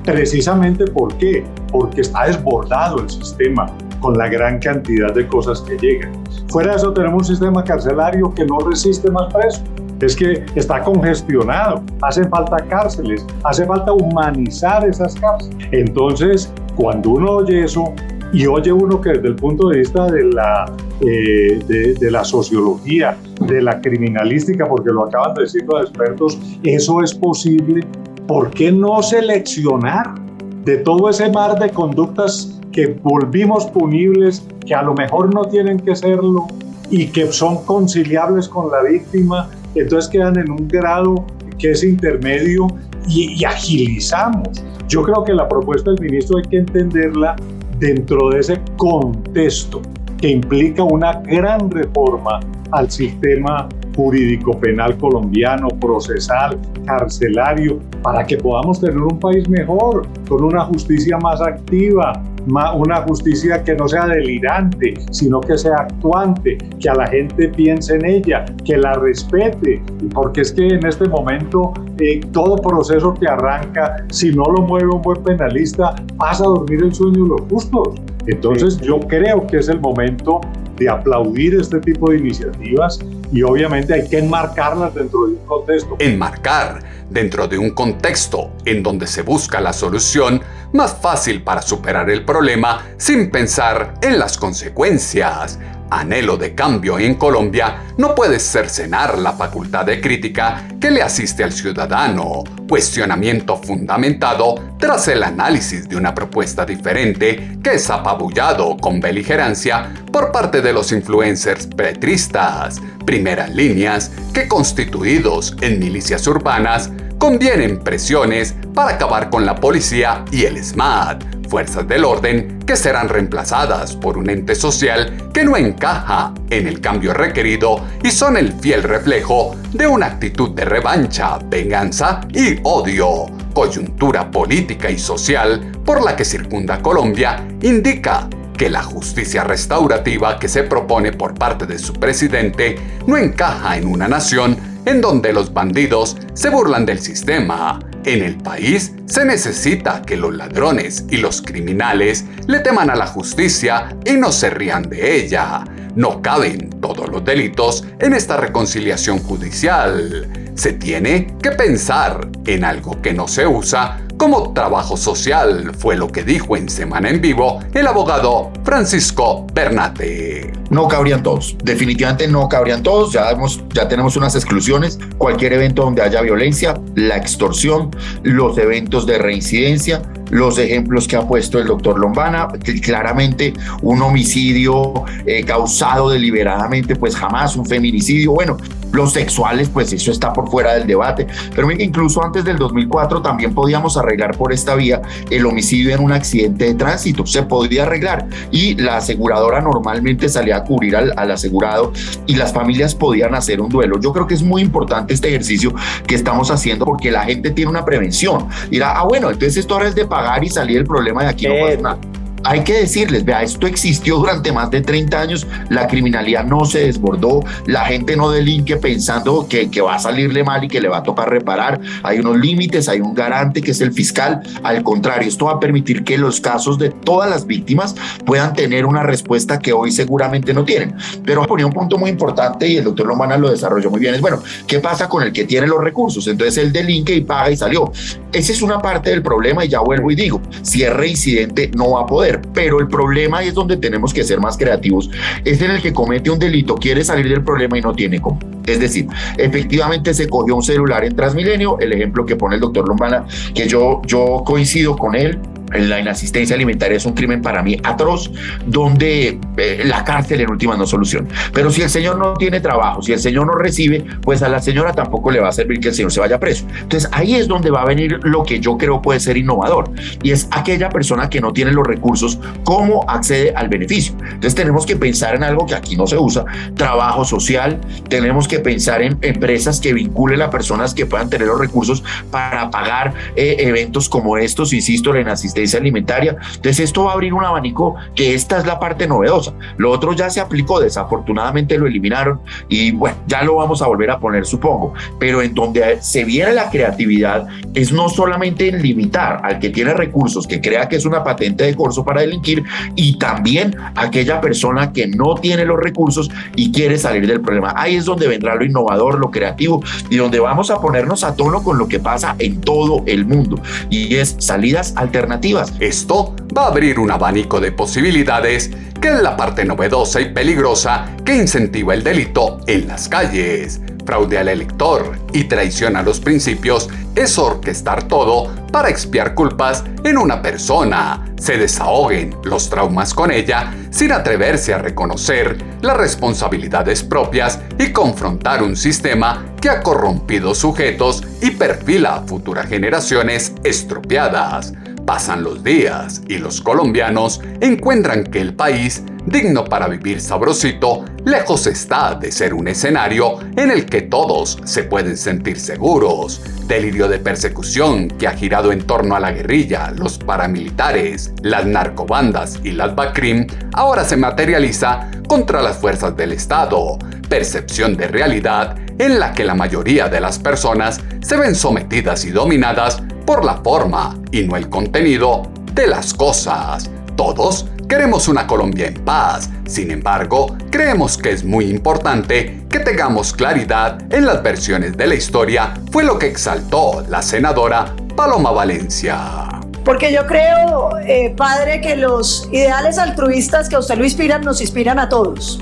Precisamente 0.04 0.86
¿por 0.88 1.16
qué? 1.20 1.46
Porque 1.72 2.02
está 2.02 2.28
desbordado 2.28 3.00
el 3.02 3.10
sistema 3.10 3.66
con 4.00 4.18
la 4.18 4.28
gran 4.28 4.60
cantidad 4.60 5.14
de 5.14 5.28
cosas 5.28 5.62
que 5.62 5.78
llegan. 5.78 6.12
Fuera 6.50 6.72
de 6.72 6.78
eso 6.78 6.94
tenemos 6.94 7.30
un 7.30 7.36
sistema 7.36 7.64
carcelario 7.64 8.34
que 8.34 8.46
no 8.46 8.60
resiste 8.60 9.10
más 9.12 9.34
presos. 9.34 9.64
Es 10.02 10.16
que 10.16 10.46
está 10.56 10.82
congestionado, 10.82 11.84
hacen 12.02 12.30
falta 12.30 12.58
cárceles, 12.70 13.26
hace 13.44 13.66
falta 13.66 13.92
humanizar 13.92 14.88
esas 14.88 15.14
cárceles. 15.16 15.58
Entonces, 15.72 16.54
cuando 16.76 17.10
uno 17.12 17.32
oye 17.32 17.66
eso, 17.66 17.94
y 18.32 18.46
oye 18.46 18.72
uno 18.72 19.02
que 19.02 19.10
desde 19.10 19.28
el 19.28 19.36
punto 19.36 19.70
de 19.70 19.80
vista 19.80 20.06
de 20.06 20.24
la, 20.26 20.72
eh, 21.02 21.60
de, 21.68 21.96
de, 21.96 22.12
la 22.12 22.24
sociología, 22.24 23.18
de 23.48 23.62
la 23.62 23.82
criminalística, 23.82 24.68
porque 24.68 24.92
lo 24.92 25.06
acaban 25.06 25.34
de 25.34 25.44
decir 25.44 25.66
los 25.68 25.90
expertos, 25.90 26.40
eso 26.64 27.02
es 27.04 27.14
posible, 27.14 27.86
¿por 28.28 28.52
qué 28.52 28.72
no 28.72 29.02
seleccionar 29.02 30.16
de 30.64 30.78
todo 30.78 31.10
ese 31.10 31.32
mar 31.32 31.58
de 31.60 31.70
conductas 31.72 32.59
que 32.80 32.98
volvimos 33.04 33.66
punibles, 33.66 34.42
que 34.66 34.74
a 34.74 34.82
lo 34.82 34.94
mejor 34.94 35.34
no 35.34 35.44
tienen 35.44 35.82
que 35.82 35.98
serlo 35.98 36.48
y 36.90 37.08
que 37.08 37.30
son 37.30 37.66
conciliables 37.66 38.48
con 38.48 38.72
la 38.72 38.84
víctima, 38.84 39.50
entonces 39.76 40.10
quedan 40.10 40.40
en 40.40 40.50
un 40.50 40.66
grado 40.66 41.26
que 41.58 41.72
es 41.72 41.84
intermedio 41.84 42.68
y, 43.06 43.34
y 43.38 43.44
agilizamos. 43.44 44.64
Yo 44.88 45.04
creo 45.04 45.26
que 45.26 45.34
la 45.34 45.50
propuesta 45.50 45.92
del 45.92 46.00
ministro 46.00 46.38
hay 46.38 46.44
que 46.44 46.58
entenderla 46.60 47.36
dentro 47.80 48.30
de 48.30 48.40
ese 48.40 48.62
contexto 48.78 49.82
que 50.18 50.30
implica 50.30 50.82
una 50.84 51.22
gran 51.22 51.70
reforma 51.70 52.40
al 52.72 52.90
sistema 52.90 53.68
jurídico 53.94 54.58
penal 54.58 54.98
colombiano, 54.98 55.68
procesal, 55.68 56.58
carcelario, 56.86 57.80
para 58.02 58.26
que 58.26 58.38
podamos 58.38 58.80
tener 58.80 59.00
un 59.00 59.20
país 59.20 59.50
mejor, 59.50 60.08
con 60.30 60.44
una 60.44 60.62
justicia 60.62 61.18
más 61.18 61.42
activa, 61.42 62.24
una 62.48 63.02
justicia 63.04 63.64
que 63.64 63.76
no 63.76 63.88
sea 63.88 64.08
delirante, 64.08 64.94
sino 65.12 65.42
que 65.42 65.58
sea 65.58 65.76
actuante, 65.78 66.58
que 66.80 66.90
a 66.90 66.96
la 66.96 67.08
gente 67.08 67.50
piense 67.50 67.96
en 67.96 68.06
ella, 68.06 68.46
que 68.66 68.78
la 68.78 68.94
respete, 68.94 69.82
porque 70.14 70.42
es 70.42 70.52
que 70.52 70.68
en 70.68 70.86
este 70.86 71.08
momento 71.08 71.74
eh, 72.00 72.22
todo 72.32 72.56
proceso 72.58 73.14
que 73.14 73.28
arranca, 73.28 74.06
si 74.10 74.32
no 74.32 74.44
lo 74.46 74.62
mueve 74.64 74.88
un 74.88 75.02
buen 75.02 75.22
penalista, 75.24 75.96
pasa 76.18 76.44
a 76.44 76.48
dormir 76.48 76.84
el 76.84 76.94
sueño 76.94 77.24
de 77.24 77.30
los 77.30 77.42
justos. 77.50 77.96
Entonces 78.28 78.80
yo 78.82 79.00
creo 79.00 79.46
que 79.48 79.58
es 79.58 79.70
el 79.70 79.80
momento 79.80 80.42
de 80.78 80.90
aplaudir 80.90 81.56
este 81.56 81.80
tipo 81.80 82.10
de 82.10 82.18
iniciativas 82.18 83.00
y 83.32 83.44
obviamente 83.44 83.94
hay 83.94 84.08
que 84.08 84.20
enmarcarlas 84.20 84.96
dentro 84.96 85.28
de 85.28 85.34
un 85.34 85.46
contexto. 85.46 85.96
Enmarcar 86.00 86.80
dentro 87.10 87.48
de 87.48 87.58
un 87.58 87.72
contexto 87.72 88.52
en 88.66 88.82
donde 88.82 89.08
se 89.08 89.22
busca 89.22 89.60
la 89.60 89.74
solución 89.74 90.42
más 90.74 90.96
fácil 91.02 91.42
para 91.44 91.62
superar 91.62 92.10
el 92.10 92.24
problema 92.26 92.86
sin 92.98 93.30
pensar 93.32 93.96
en 94.02 94.20
las 94.20 94.38
consecuencias. 94.38 95.60
Anhelo 95.92 96.38
de 96.38 96.54
cambio 96.54 97.00
en 97.00 97.16
Colombia 97.16 97.82
no 97.98 98.14
puede 98.14 98.40
cercenar 98.40 99.18
la 99.18 99.34
facultad 99.34 99.86
de 99.86 100.00
crítica 100.00 100.68
que 100.80 100.92
le 100.92 101.02
asiste 101.02 101.44
al 101.44 101.52
ciudadano, 101.52 102.44
cuestionamiento 102.68 103.58
fundamentado 103.58 104.56
tras 104.78 105.08
el 105.08 105.24
análisis 105.24 105.90
de 105.90 105.96
una 105.96 106.14
propuesta 106.14 106.64
diferente 106.64 107.58
que 107.64 107.74
es 107.74 107.90
apabullado 107.90 108.78
con 108.78 109.00
beligerancia 109.00 109.92
por 110.12 110.32
parte 110.32 110.62
de 110.62 110.74
los 110.74 110.92
influencers 110.92 111.66
petristas, 111.66 112.80
primeras 113.04 113.50
líneas 113.56 114.12
que 114.32 114.48
constituidos 114.48 115.56
en 115.62 115.80
milicias 115.80 116.28
urbanas 116.28 116.92
convienen 117.20 117.80
presiones 117.80 118.56
para 118.74 118.92
acabar 118.92 119.30
con 119.30 119.46
la 119.46 119.56
policía 119.56 120.26
y 120.32 120.46
el 120.46 120.64
SMAT, 120.64 121.48
fuerzas 121.50 121.88
del 121.88 122.06
orden 122.06 122.60
que 122.66 122.76
serán 122.76 123.10
reemplazadas 123.10 123.96
por 123.96 124.18
un 124.18 124.30
ente 124.30 124.56
social 124.56 125.30
que 125.34 125.44
no 125.44 125.58
encaja 125.58 126.34
en 126.50 126.68
el 126.68 126.80
cambio 126.80 127.14
requerido 127.14 127.86
y 128.04 128.10
son 128.12 128.38
el 128.38 128.54
fiel 128.54 128.84
reflejo 128.84 129.56
de 129.74 129.86
una 129.86 130.06
actitud 130.08 130.52
de 130.52 130.66
revancha, 130.66 131.38
venganza 131.46 132.22
y 132.34 132.58
odio. 132.64 133.26
Coyuntura 133.54 134.32
política 134.32 134.90
y 134.90 134.98
social 134.98 135.72
por 135.84 136.02
la 136.02 136.16
que 136.16 136.24
circunda 136.24 136.82
Colombia 136.82 137.46
indica 137.62 138.30
que 138.58 138.70
la 138.70 138.84
justicia 138.84 139.44
restaurativa 139.44 140.38
que 140.38 140.48
se 140.48 140.64
propone 140.64 141.12
por 141.14 141.34
parte 141.34 141.66
de 141.66 141.80
su 141.80 141.94
presidente 141.94 142.78
no 143.08 143.18
encaja 143.18 143.78
en 143.78 143.88
una 143.88 144.08
nación 144.08 144.69
en 144.86 145.02
donde 145.02 145.34
los 145.34 145.54
bandidos 145.54 146.18
se 146.34 146.50
burlan 146.50 146.86
del 146.86 147.00
sistema. 147.00 147.80
En 148.06 148.24
el 148.24 148.38
país 148.38 148.94
se 149.06 149.26
necesita 149.26 150.02
que 150.02 150.18
los 150.18 150.34
ladrones 150.34 151.06
y 151.10 151.18
los 151.18 151.42
criminales 151.42 152.26
le 152.48 152.60
teman 152.60 152.90
a 152.90 152.96
la 152.96 153.08
justicia 153.08 153.96
y 154.06 154.14
no 154.14 154.32
se 154.32 154.50
rían 154.50 154.84
de 154.84 155.18
ella. 155.18 155.64
No 155.96 156.22
caben 156.22 156.70
todos 156.82 157.10
los 157.10 157.26
delitos 157.26 157.86
en 158.00 158.14
esta 158.14 158.38
reconciliación 158.38 159.20
judicial. 159.20 160.28
Se 160.56 160.74
tiene 160.74 161.36
que 161.42 161.52
pensar 161.52 162.30
en 162.46 162.64
algo 162.64 163.02
que 163.02 163.14
no 163.14 163.28
se 163.28 163.48
usa 163.48 164.02
como 164.20 164.52
trabajo 164.52 164.98
social, 164.98 165.72
fue 165.80 165.96
lo 165.96 166.10
que 166.10 166.24
dijo 166.24 166.58
en 166.58 166.68
Semana 166.68 167.10
en 167.10 167.22
Vivo 167.22 167.60
el 167.74 167.88
abogado 167.88 168.52
Francisco 168.66 169.48
Bernate. 169.54 170.52
No 170.70 170.90
cabrían 170.90 171.24
todos, 171.24 171.56
definitivamente 171.64 172.28
no 172.28 172.50
cabrían 172.50 172.84
todos, 172.84 173.14
ya, 173.14 173.30
ya 173.74 173.88
tenemos 173.88 174.18
unas 174.18 174.36
exclusiones, 174.36 175.00
cualquier 175.18 175.54
evento 175.54 175.84
donde 175.84 176.02
haya 176.02 176.22
violencia, 176.22 176.80
la 176.96 177.16
extorsión, 177.16 177.92
los 178.24 178.58
eventos 178.58 179.06
de 179.06 179.20
reincidencia, 179.20 180.02
los 180.32 180.60
ejemplos 180.60 181.08
que 181.08 181.16
ha 181.16 181.26
puesto 181.26 181.58
el 181.58 181.68
doctor 181.68 181.98
Lombana, 181.98 182.50
claramente 182.84 183.54
un 183.82 184.02
homicidio 184.02 185.06
eh, 185.26 185.46
causado 185.46 186.10
deliberadamente, 186.10 186.98
pues 186.98 187.16
jamás 187.16 187.56
un 187.56 187.66
feminicidio, 187.66 188.34
bueno, 188.34 188.58
Los 188.92 189.14
sexuales, 189.14 189.70
pues 189.70 189.94
eso 189.94 190.12
está 190.12 190.34
por 190.34 190.50
fuera 190.50 190.74
del 190.74 190.88
debate. 190.88 191.28
Pero 191.56 191.68
mira, 191.68 191.84
incluso 191.84 192.24
antes 192.24 192.44
del 192.44 192.58
2004 192.58 193.22
también 193.22 193.54
podíamos 193.54 193.98
arreglar 193.98 194.38
por 194.38 194.52
esta 194.54 194.76
vía 194.76 195.02
el 195.30 195.46
homicidio 195.46 195.94
en 195.94 196.02
un 196.02 196.12
accidente 196.12 196.66
de 196.66 196.76
tránsito. 196.76 197.26
Se 197.26 197.44
podía 197.44 197.84
arreglar 197.84 198.28
y 198.52 198.76
la 198.76 198.98
aseguradora 198.98 199.62
normalmente 199.62 200.30
salía 200.30 200.58
a 200.58 200.64
cubrir 200.64 200.96
al, 200.96 201.14
al 201.18 201.32
asegurado 201.32 201.94
y 202.26 202.36
las 202.36 202.54
familias 202.54 202.96
podían 202.96 203.36
hacer 203.36 203.62
un 203.62 203.70
duelo. 203.70 204.00
Yo 204.00 204.14
creo 204.14 204.28
que 204.28 204.34
es 204.34 204.44
muy 204.44 204.62
importante 204.62 205.14
este 205.14 205.30
ejercicio 205.30 205.74
que 206.08 206.16
estamos 206.16 206.52
haciendo 206.52 206.86
porque 206.86 207.12
la 207.12 207.24
gente 207.24 207.52
tiene 207.52 207.70
una 207.70 207.86
prevención. 207.86 208.48
Dirá, 208.70 209.00
ah, 209.00 209.04
bueno, 209.04 209.30
entonces 209.30 209.58
esto 209.58 209.76
ahora 209.76 209.88
es 209.88 209.96
de 209.96 210.06
pagar 210.06 210.44
y 210.44 210.50
salir 210.50 210.78
el 210.78 210.86
problema 210.86 211.24
de 211.24 211.30
aquí, 211.30 211.48
no 211.48 211.54
pasa 211.66 211.82
nada 211.82 212.09
hay 212.44 212.64
que 212.64 212.74
decirles, 212.74 213.26
vea, 213.26 213.44
esto 213.44 213.68
existió 213.68 214.18
durante 214.18 214.52
más 214.52 214.72
de 214.72 214.82
30 214.82 215.20
años, 215.20 215.48
la 215.70 215.88
criminalidad 215.88 216.46
no 216.46 216.66
se 216.66 216.80
desbordó, 216.80 217.44
la 217.66 217.86
gente 217.86 218.16
no 218.16 218.30
delinque 218.30 218.78
pensando 218.78 219.48
que, 219.48 219.70
va 219.82 219.96
a 219.96 220.00
salirle 220.00 220.44
mal 220.44 220.64
y 220.64 220.68
que 220.68 220.82
le 220.82 220.90
va 220.90 220.98
a 220.98 221.04
tocar 221.04 221.30
reparar, 221.30 221.80
hay 222.04 222.20
unos 222.20 222.38
límites, 222.38 222.90
hay 222.90 223.00
un 223.00 223.14
garante 223.14 223.62
que 223.62 223.72
es 223.72 223.82
el 223.82 223.94
fiscal, 223.94 224.42
al 224.64 224.84
contrario, 224.84 225.28
esto 225.28 225.46
va 225.46 225.54
a 225.54 225.60
permitir 225.60 226.04
que 226.04 226.18
los 226.18 226.42
casos 226.42 226.78
de 226.78 226.90
todas 226.90 227.30
las 227.30 227.46
víctimas 227.46 227.96
puedan 228.26 228.54
tener 228.54 228.86
una 228.86 229.04
respuesta 229.04 229.60
que 229.60 229.72
hoy 229.72 229.92
seguramente 229.92 230.54
no 230.54 230.66
tienen. 230.66 230.96
Pero 231.24 231.44
ponía 231.44 231.66
un 231.66 231.74
punto 231.74 231.98
muy 231.98 232.10
importante 232.10 232.68
y 232.68 232.78
el 232.78 232.84
doctor 232.84 233.08
Lomana 233.08 233.38
lo 233.38 233.50
desarrolló 233.50 233.90
muy 233.90 234.00
bien, 234.00 234.16
es 234.16 234.22
bueno, 234.22 234.42
¿qué 234.68 234.80
pasa 234.80 235.08
con 235.08 235.24
el 235.24 235.32
que 235.32 235.46
tiene 235.46 235.68
los 235.68 235.82
recursos? 235.82 236.28
Entonces 236.28 236.58
él 236.58 236.72
delinque 236.72 237.16
y 237.16 237.22
paga 237.22 237.52
y 237.52 237.58
salió. 237.58 237.92
Esa 238.32 238.52
es 238.52 238.62
una 238.62 238.80
parte 238.80 239.10
del 239.10 239.24
problema 239.24 239.66
y 239.66 239.70
ya 239.70 239.80
vuelvo 239.80 240.12
y 240.12 240.16
digo, 240.16 240.42
si 240.62 240.84
es 240.84 240.94
reincidente 240.94 241.72
no 241.76 241.92
va 241.92 242.02
a 242.02 242.06
poder 242.06 242.29
pero 242.54 242.80
el 242.80 242.88
problema 242.88 243.44
es 243.44 243.54
donde 243.54 243.78
tenemos 243.78 244.14
que 244.14 244.24
ser 244.24 244.40
más 244.40 244.58
creativos, 244.58 245.10
es 245.44 245.62
en 245.62 245.72
el 245.72 245.82
que 245.82 245.94
comete 245.94 246.30
un 246.30 246.40
delito, 246.40 246.76
quiere 246.76 247.04
salir 247.04 247.30
del 247.30 247.44
problema 247.44 247.78
y 247.78 247.82
no 247.82 247.94
tiene 247.94 248.22
cómo. 248.22 248.40
Es 248.66 248.80
decir, 248.80 249.08
efectivamente 249.38 250.14
se 250.14 250.28
cogió 250.28 250.56
un 250.56 250.64
celular 250.64 251.04
en 251.04 251.16
Transmilenio, 251.16 251.80
el 251.80 251.94
ejemplo 251.94 252.26
que 252.26 252.36
pone 252.36 252.56
el 252.56 252.62
doctor 252.62 252.88
Lombana, 252.88 253.26
que 253.54 253.68
yo, 253.68 254.02
yo 254.06 254.44
coincido 254.46 254.96
con 254.96 255.16
él, 255.16 255.40
la 255.72 256.00
inasistencia 256.00 256.56
alimentaria 256.56 256.98
es 256.98 257.06
un 257.06 257.14
crimen 257.14 257.42
para 257.42 257.62
mí 257.62 257.78
atroz, 257.84 258.32
donde 258.66 259.40
eh, 259.58 259.82
la 259.86 260.04
cárcel 260.04 260.42
en 260.42 260.50
última 260.50 260.76
no 260.76 260.86
solución. 260.86 261.28
Pero 261.54 261.72
si 261.72 261.82
el 261.82 261.90
señor 261.90 262.18
no 262.18 262.34
tiene 262.34 262.60
trabajo, 262.60 263.02
si 263.02 263.14
el 263.14 263.20
señor 263.20 263.48
no 263.48 263.54
recibe, 263.54 264.04
pues 264.22 264.42
a 264.42 264.50
la 264.50 264.62
señora 264.62 264.94
tampoco 264.94 265.32
le 265.32 265.40
va 265.40 265.50
a 265.50 265.52
servir 265.52 265.80
que 265.80 265.90
el 265.90 265.94
señor 265.94 266.12
se 266.12 266.20
vaya 266.20 266.40
preso. 266.40 266.66
Entonces 266.82 267.10
ahí 267.14 267.36
es 267.36 267.48
donde 267.48 267.70
va 267.70 267.82
a 267.82 267.86
venir 267.86 268.20
lo 268.24 268.44
que 268.44 268.60
yo 268.60 268.78
creo 268.78 269.02
puede 269.02 269.20
ser 269.20 269.38
innovador, 269.38 269.92
y 270.24 270.32
es 270.32 270.48
aquella 270.52 270.90
persona 270.90 271.30
que 271.30 271.42
no 271.42 271.54
tiene 271.54 271.72
los 271.72 271.86
recursos, 271.86 272.40
cómo 272.64 273.06
accede 273.10 273.54
al 273.56 273.70
beneficio. 273.70 274.16
Entonces 274.22 274.56
tenemos 274.56 274.86
que 274.86 274.96
pensar 274.96 275.36
en 275.36 275.44
algo 275.44 275.66
que 275.66 275.76
aquí 275.76 275.96
no 275.96 276.08
se 276.08 276.18
usa, 276.18 276.46
trabajo 276.76 277.26
social, 277.26 277.80
tenemos 278.10 278.48
que 278.48 278.60
pensar 278.60 279.02
en 279.02 279.18
empresas 279.22 279.80
que 279.80 279.94
vinculen 279.94 280.42
a 280.42 280.50
personas 280.50 280.94
que 280.94 281.06
puedan 281.06 281.30
tener 281.30 281.48
los 281.48 281.60
recursos 281.60 282.04
para 282.32 282.70
pagar 282.70 283.14
eh, 283.36 283.58
eventos 283.60 284.10
como 284.10 284.38
estos, 284.38 284.74
insisto, 284.74 285.14
la 285.14 285.22
inasistencia 285.22 285.59
alimentaria. 285.78 286.38
Entonces 286.56 286.80
esto 286.80 287.06
va 287.06 287.12
a 287.12 287.14
abrir 287.14 287.34
un 287.34 287.44
abanico 287.44 287.96
que 288.16 288.34
esta 288.34 288.58
es 288.58 288.66
la 288.66 288.80
parte 288.80 289.08
novedosa. 289.08 289.54
Lo 289.78 289.92
otro 289.92 290.14
ya 290.14 290.30
se 290.30 290.40
aplicó, 290.40 290.80
desafortunadamente 290.80 291.78
lo 291.78 291.88
eliminaron 291.88 292.42
y 292.68 292.92
bueno, 292.92 293.18
ya 293.28 293.44
lo 293.44 293.56
vamos 293.56 293.82
a 293.82 293.88
volver 293.88 294.12
a 294.12 294.20
poner 294.20 294.46
supongo. 294.46 294.94
Pero 295.20 295.42
en 295.42 295.54
donde 295.54 296.02
se 296.02 296.24
viene 296.24 296.54
la 296.54 296.70
creatividad 296.70 297.48
es 297.74 297.92
no 297.92 298.10
solamente 298.10 298.68
en 298.68 298.82
limitar 298.82 299.42
al 299.44 299.60
que 299.60 299.70
tiene 299.70 299.94
recursos, 299.94 300.48
que 300.48 300.62
crea 300.62 300.88
que 300.88 300.96
es 300.96 301.06
una 301.06 301.24
patente 301.24 301.64
de 301.64 301.76
corso 301.76 302.04
para 302.04 302.22
delinquir 302.22 302.64
y 302.96 303.18
también 303.18 303.76
aquella 303.96 304.42
persona 304.42 304.92
que 304.92 305.08
no 305.08 305.36
tiene 305.36 305.66
los 305.66 305.80
recursos 305.80 306.30
y 306.56 306.72
quiere 306.72 306.98
salir 306.98 307.28
del 307.28 307.42
problema. 307.42 307.74
Ahí 307.76 307.96
es 307.96 308.06
donde 308.06 308.28
vendrá 308.28 308.56
lo 308.56 308.66
innovador, 308.66 309.20
lo 309.20 309.32
creativo 309.32 309.84
y 310.10 310.18
donde 310.18 310.40
vamos 310.40 310.72
a 310.72 310.80
ponernos 310.80 311.24
a 311.24 311.36
tono 311.36 311.64
con 311.64 311.78
lo 311.78 311.88
que 311.88 312.00
pasa 312.00 312.36
en 312.40 312.62
todo 312.62 313.04
el 313.06 313.26
mundo 313.26 313.62
y 313.90 314.16
es 314.16 314.36
salidas 314.40 314.94
alternativas 314.96 315.49
esto 315.80 316.36
va 316.56 316.66
a 316.66 316.68
abrir 316.68 317.00
un 317.00 317.10
abanico 317.10 317.60
de 317.60 317.72
posibilidades 317.72 318.70
que 319.02 319.08
es 319.08 319.22
la 319.22 319.36
parte 319.36 319.66
novedosa 319.66 320.22
y 320.22 320.34
peligrosa 320.34 321.10
que 321.26 321.36
incentiva 321.36 321.94
el 321.94 322.04
delito 322.04 322.60
en 322.68 322.88
las 322.88 323.08
calles. 323.08 323.82
Fraude 324.06 324.38
al 324.38 324.48
elector 324.48 325.18
y 325.34 325.46
traición 325.46 325.96
a 325.96 326.04
los 326.04 326.20
principios 326.20 326.90
es 327.16 327.38
orquestar 327.38 328.04
todo 328.04 328.52
para 328.72 328.90
expiar 328.90 329.36
culpas 329.36 329.84
en 330.04 330.18
una 330.18 330.42
persona. 330.42 331.26
Se 331.40 331.58
desahoguen 331.58 332.36
los 332.44 332.70
traumas 332.70 333.14
con 333.14 333.32
ella 333.32 333.74
sin 333.92 334.12
atreverse 334.12 334.74
a 334.74 334.80
reconocer 334.80 335.58
las 335.82 335.96
responsabilidades 335.98 337.04
propias 337.04 337.60
y 337.78 337.92
confrontar 337.92 338.64
un 338.64 338.76
sistema 338.76 339.46
que 339.62 339.70
ha 339.70 339.82
corrompido 339.82 340.56
sujetos 340.56 341.24
y 341.42 341.52
perfila 341.52 342.16
a 342.16 342.22
futuras 342.22 342.68
generaciones 342.68 343.54
estropeadas. 343.64 344.74
Pasan 345.10 345.44
los 345.44 345.64
días 345.64 346.22
y 346.28 346.38
los 346.38 346.62
colombianos 346.62 347.42
encuentran 347.62 348.26
que 348.26 348.42
el 348.42 348.54
país, 348.54 349.04
digno 349.30 349.64
para 349.64 349.88
vivir 349.88 350.20
sabrosito, 350.20 351.06
lejos 351.26 351.68
está 351.68 352.16
de 352.16 352.32
ser 352.32 352.54
un 352.54 352.68
escenario 352.68 353.40
en 353.56 353.72
el 353.72 353.86
que 353.86 354.02
todos 354.02 354.60
se 354.66 354.84
pueden 354.84 355.18
sentir 355.18 355.60
seguros. 355.60 356.42
Delirio 356.68 357.08
de 357.08 357.20
persecución 357.20 358.08
que 358.08 358.28
ha 358.28 358.32
girado 358.32 358.72
en 358.72 358.86
torno 358.86 359.16
a 359.16 359.20
la 359.20 359.32
guerrilla, 359.32 359.92
los 359.92 360.18
paramilitares, 360.18 361.32
las 361.42 361.66
narcobandas 361.66 362.60
y 362.64 362.72
las 362.72 362.96
BACRIM 362.96 363.48
ahora 363.74 364.04
se 364.04 364.18
materializa 364.18 365.10
contra 365.28 365.62
las 365.62 365.78
fuerzas 365.78 366.16
del 366.18 366.34
Estado. 366.34 366.98
Percepción 367.28 367.96
de 367.96 368.08
realidad 368.08 368.76
en 368.98 369.20
la 369.20 369.34
que 369.34 369.46
la 369.46 369.56
mayoría 369.56 370.10
de 370.10 370.20
las 370.20 370.40
personas 370.40 371.02
se 371.22 371.38
ven 371.38 371.56
sometidas 371.56 372.26
y 372.26 372.32
dominadas 372.32 373.02
por 373.26 373.46
la 373.46 373.58
forma 373.58 374.18
y 374.32 374.44
no 374.44 374.56
el 374.58 374.70
contenido 374.70 375.44
de 375.74 375.88
las 375.88 376.14
cosas. 376.14 376.90
Todos 377.20 377.66
queremos 377.90 378.30
una 378.30 378.48
Colombia 378.48 378.88
en 378.88 378.94
paz, 378.94 379.50
sin 379.68 379.92
embargo, 379.92 380.56
creemos 380.72 381.18
que 381.18 381.32
es 381.32 381.44
muy 381.44 381.66
importante 381.66 382.66
que 382.70 382.80
tengamos 382.80 383.34
claridad 383.34 384.02
en 384.10 384.26
las 384.26 384.42
versiones 384.42 384.96
de 384.96 385.06
la 385.06 385.16
historia, 385.16 385.74
fue 385.92 386.06
lo 386.06 386.18
que 386.18 386.28
exaltó 386.28 387.04
la 387.10 387.22
senadora 387.22 387.94
Paloma 388.16 388.52
Valencia. 388.52 389.50
Porque 389.84 390.14
yo 390.14 390.26
creo, 390.28 390.98
eh, 391.00 391.34
padre, 391.36 391.82
que 391.82 391.98
los 391.98 392.48
ideales 392.54 392.98
altruistas 392.98 393.68
que 393.68 393.76
a 393.76 393.80
usted 393.80 393.98
lo 393.98 394.06
inspiran 394.06 394.42
nos 394.42 394.62
inspiran 394.62 394.98
a 394.98 395.10
todos. 395.10 395.62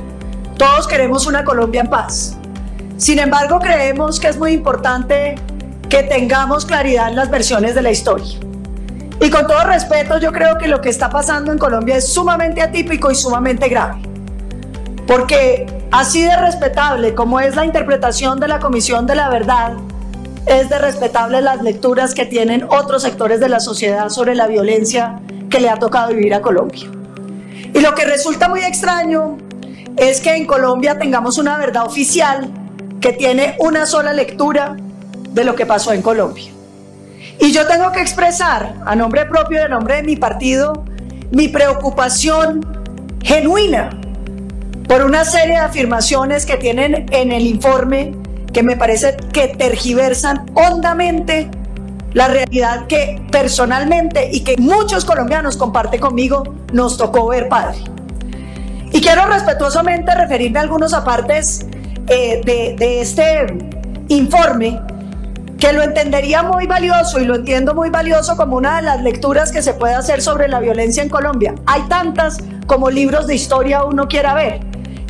Todos 0.60 0.88
queremos 0.88 1.26
una 1.26 1.43
Colombia 1.43 1.82
en 1.82 1.89
paz. 1.89 2.38
Sin 2.98 3.17
embargo, 3.17 3.58
creemos 3.58 4.20
que 4.20 4.28
es 4.28 4.38
muy 4.38 4.52
importante 4.52 5.34
que 5.89 6.04
tengamos 6.04 6.67
claridad 6.67 7.10
en 7.10 7.15
las 7.15 7.32
versiones 7.32 7.74
de 7.74 7.82
la 7.82 7.89
historia. 7.89 8.46
Y 9.19 9.30
con 9.30 9.47
todo 9.47 9.63
respeto, 9.63 10.19
yo 10.19 10.32
creo 10.32 10.58
que 10.58 10.67
lo 10.67 10.80
que 10.82 10.89
está 10.89 11.10
pasando 11.10 11.51
en 11.51 11.58
Colombia 11.58 11.97
es 11.97 12.13
sumamente 12.13 12.62
atípico 12.62 13.10
y 13.10 13.15
sumamente 13.15 13.67
grave. 13.67 14.01
Porque 15.08 15.65
así 15.91 16.21
de 16.21 16.36
respetable 16.36 17.15
como 17.15 17.39
es 17.39 17.56
la 17.56 17.65
interpretación 17.65 18.39
de 18.39 18.47
la 18.47 18.60
Comisión 18.60 19.08
de 19.08 19.15
la 19.15 19.30
Verdad, 19.30 19.73
es 20.45 20.69
de 20.69 20.80
respetable 20.80 21.41
las 21.41 21.62
lecturas 21.62 22.13
que 22.13 22.25
tienen 22.25 22.65
otros 22.69 23.01
sectores 23.01 23.39
de 23.39 23.49
la 23.49 23.60
sociedad 23.60 24.10
sobre 24.10 24.36
la 24.36 24.47
violencia 24.47 25.19
que 25.49 25.60
le 25.60 25.69
ha 25.69 25.77
tocado 25.77 26.10
vivir 26.10 26.34
a 26.34 26.41
Colombia. 26.41 26.89
Y 27.73 27.80
lo 27.80 27.95
que 27.95 28.06
resulta 28.06 28.47
muy 28.47 28.62
extraño 28.62 29.38
es 29.97 30.21
que 30.21 30.36
en 30.36 30.45
Colombia 30.45 30.97
tengamos 30.97 31.38
una 31.38 31.58
verdad 31.58 31.86
oficial 31.86 32.49
que 33.01 33.13
tiene 33.13 33.56
una 33.60 33.86
sola 33.86 34.13
lectura 34.13 34.77
de 35.32 35.43
lo 35.43 35.56
que 35.56 35.65
pasó 35.65 35.91
en 35.91 36.01
Colombia. 36.01 36.57
Y 37.39 37.52
yo 37.52 37.67
tengo 37.67 37.91
que 37.91 38.02
expresar 38.02 38.73
a 38.86 38.95
nombre 38.95 39.26
propio 39.26 39.60
y 39.60 39.63
a 39.63 39.67
nombre 39.67 39.97
de 39.97 40.04
mi 40.04 40.15
partido 40.15 40.84
mi 41.32 41.47
preocupación 41.50 42.65
genuina 43.21 43.89
por 44.88 45.04
una 45.04 45.26
serie 45.26 45.56
de 45.56 45.62
afirmaciones 45.62 46.45
que 46.45 46.56
tienen 46.56 47.06
en 47.12 47.32
el 47.32 47.45
informe 47.45 48.13
que 48.54 48.63
me 48.63 48.78
parece 48.78 49.17
que 49.34 49.50
tergiversan 49.50 50.50
hondamente 50.54 51.50
la 52.13 52.30
realidad 52.30 52.88
que 52.88 53.21
personalmente 53.32 54.30
y 54.32 54.41
que 54.41 54.56
muchos 54.58 55.04
colombianos 55.04 55.58
comparten 55.58 56.00
conmigo 56.00 56.56
nos 56.71 56.97
tocó 56.97 57.28
ver, 57.28 57.50
padre. 57.50 57.78
Y 58.93 59.02
quiero 59.02 59.26
respetuosamente 59.28 60.15
referirme 60.15 60.60
a 60.60 60.62
algunos 60.63 60.93
apartes 60.93 61.65
eh, 62.08 62.41
de, 62.45 62.76
de 62.78 63.02
este 63.02 63.45
informe 64.08 64.80
que 65.58 65.74
lo 65.74 65.82
entendería 65.82 66.43
muy 66.43 66.67
valioso 66.67 67.20
y 67.20 67.26
lo 67.26 67.36
entiendo 67.36 67.74
muy 67.74 67.89
valioso 67.89 68.38
como 68.38 68.58
una 68.58 68.78
de 68.78 68.84
las 68.84 69.02
lecturas 69.02 69.52
que 69.52 69.62
se 69.62 69.74
puede 69.74 69.96
hacer 69.96 70.22
sobre 70.22 70.48
la 70.48 70.60
violencia 70.60 71.02
en 71.02 71.10
Colombia. 71.10 71.56
Hay 71.65 71.82
tantas 71.84 72.38
como 72.67 72.89
libros 72.89 73.28
de 73.28 73.36
historia 73.36 73.84
uno 73.84 74.08
quiera 74.08 74.36
ver. 74.36 74.60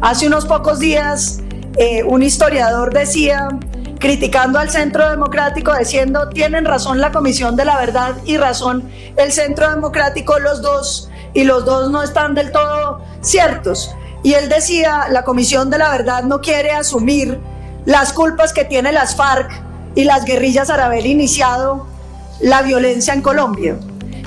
Hace 0.01 0.27
unos 0.27 0.45
pocos 0.45 0.79
días 0.79 1.41
eh, 1.77 2.03
un 2.03 2.23
historiador 2.23 2.93
decía, 2.93 3.49
criticando 3.99 4.57
al 4.57 4.69
Centro 4.69 5.09
Democrático, 5.09 5.75
diciendo, 5.77 6.29
tienen 6.29 6.65
razón 6.65 7.01
la 7.01 7.11
Comisión 7.11 7.55
de 7.55 7.65
la 7.65 7.77
Verdad 7.77 8.15
y 8.25 8.37
razón 8.37 8.89
el 9.17 9.31
Centro 9.31 9.69
Democrático, 9.69 10.39
los 10.39 10.61
dos, 10.61 11.09
y 11.33 11.43
los 11.43 11.65
dos 11.65 11.91
no 11.91 12.03
están 12.03 12.35
del 12.35 12.51
todo 12.51 13.01
ciertos. 13.21 13.93
Y 14.23 14.33
él 14.33 14.49
decía, 14.49 15.07
la 15.11 15.23
Comisión 15.23 15.69
de 15.69 15.77
la 15.77 15.89
Verdad 15.89 16.23
no 16.23 16.39
quiere 16.39 16.71
asumir 16.71 17.39
las 17.85 18.13
culpas 18.13 18.53
que 18.53 18.65
tiene 18.65 18.91
las 18.91 19.15
FARC 19.15 19.66
y 19.97 20.03
las 20.03 20.25
guerrillas 20.25 20.69
al 20.69 20.79
haber 20.79 21.07
iniciado 21.07 21.87
la 22.39 22.61
violencia 22.61 23.15
en 23.15 23.23
Colombia. 23.23 23.77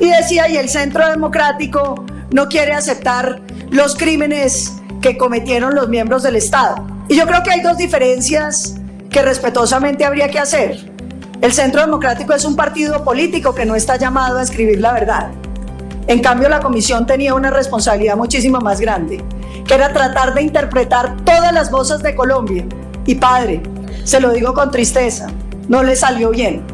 Y 0.00 0.08
decía, 0.08 0.48
y 0.48 0.56
el 0.56 0.68
Centro 0.68 1.08
Democrático 1.08 2.04
no 2.32 2.48
quiere 2.48 2.72
aceptar 2.72 3.40
los 3.70 3.94
crímenes 3.94 4.72
que 5.00 5.16
cometieron 5.16 5.76
los 5.76 5.88
miembros 5.88 6.24
del 6.24 6.34
Estado. 6.34 6.84
Y 7.08 7.14
yo 7.14 7.24
creo 7.24 7.44
que 7.44 7.52
hay 7.52 7.60
dos 7.60 7.76
diferencias 7.76 8.78
que 9.10 9.22
respetuosamente 9.22 10.04
habría 10.04 10.28
que 10.28 10.40
hacer. 10.40 10.90
El 11.40 11.52
Centro 11.52 11.82
Democrático 11.82 12.34
es 12.34 12.44
un 12.44 12.56
partido 12.56 13.04
político 13.04 13.54
que 13.54 13.64
no 13.64 13.76
está 13.76 13.96
llamado 13.96 14.38
a 14.38 14.42
escribir 14.42 14.80
la 14.80 14.92
verdad. 14.92 15.30
En 16.08 16.20
cambio, 16.20 16.48
la 16.48 16.58
comisión 16.58 17.06
tenía 17.06 17.32
una 17.34 17.50
responsabilidad 17.50 18.16
muchísimo 18.16 18.58
más 18.58 18.80
grande, 18.80 19.22
que 19.68 19.74
era 19.74 19.92
tratar 19.92 20.34
de 20.34 20.42
interpretar 20.42 21.14
todas 21.24 21.52
las 21.52 21.70
voces 21.70 22.02
de 22.02 22.16
Colombia. 22.16 22.64
Y 23.06 23.14
padre, 23.14 23.62
se 24.02 24.18
lo 24.18 24.32
digo 24.32 24.52
con 24.52 24.72
tristeza, 24.72 25.28
no 25.70 25.84
le 25.84 25.94
salió 25.94 26.30
bien, 26.30 26.64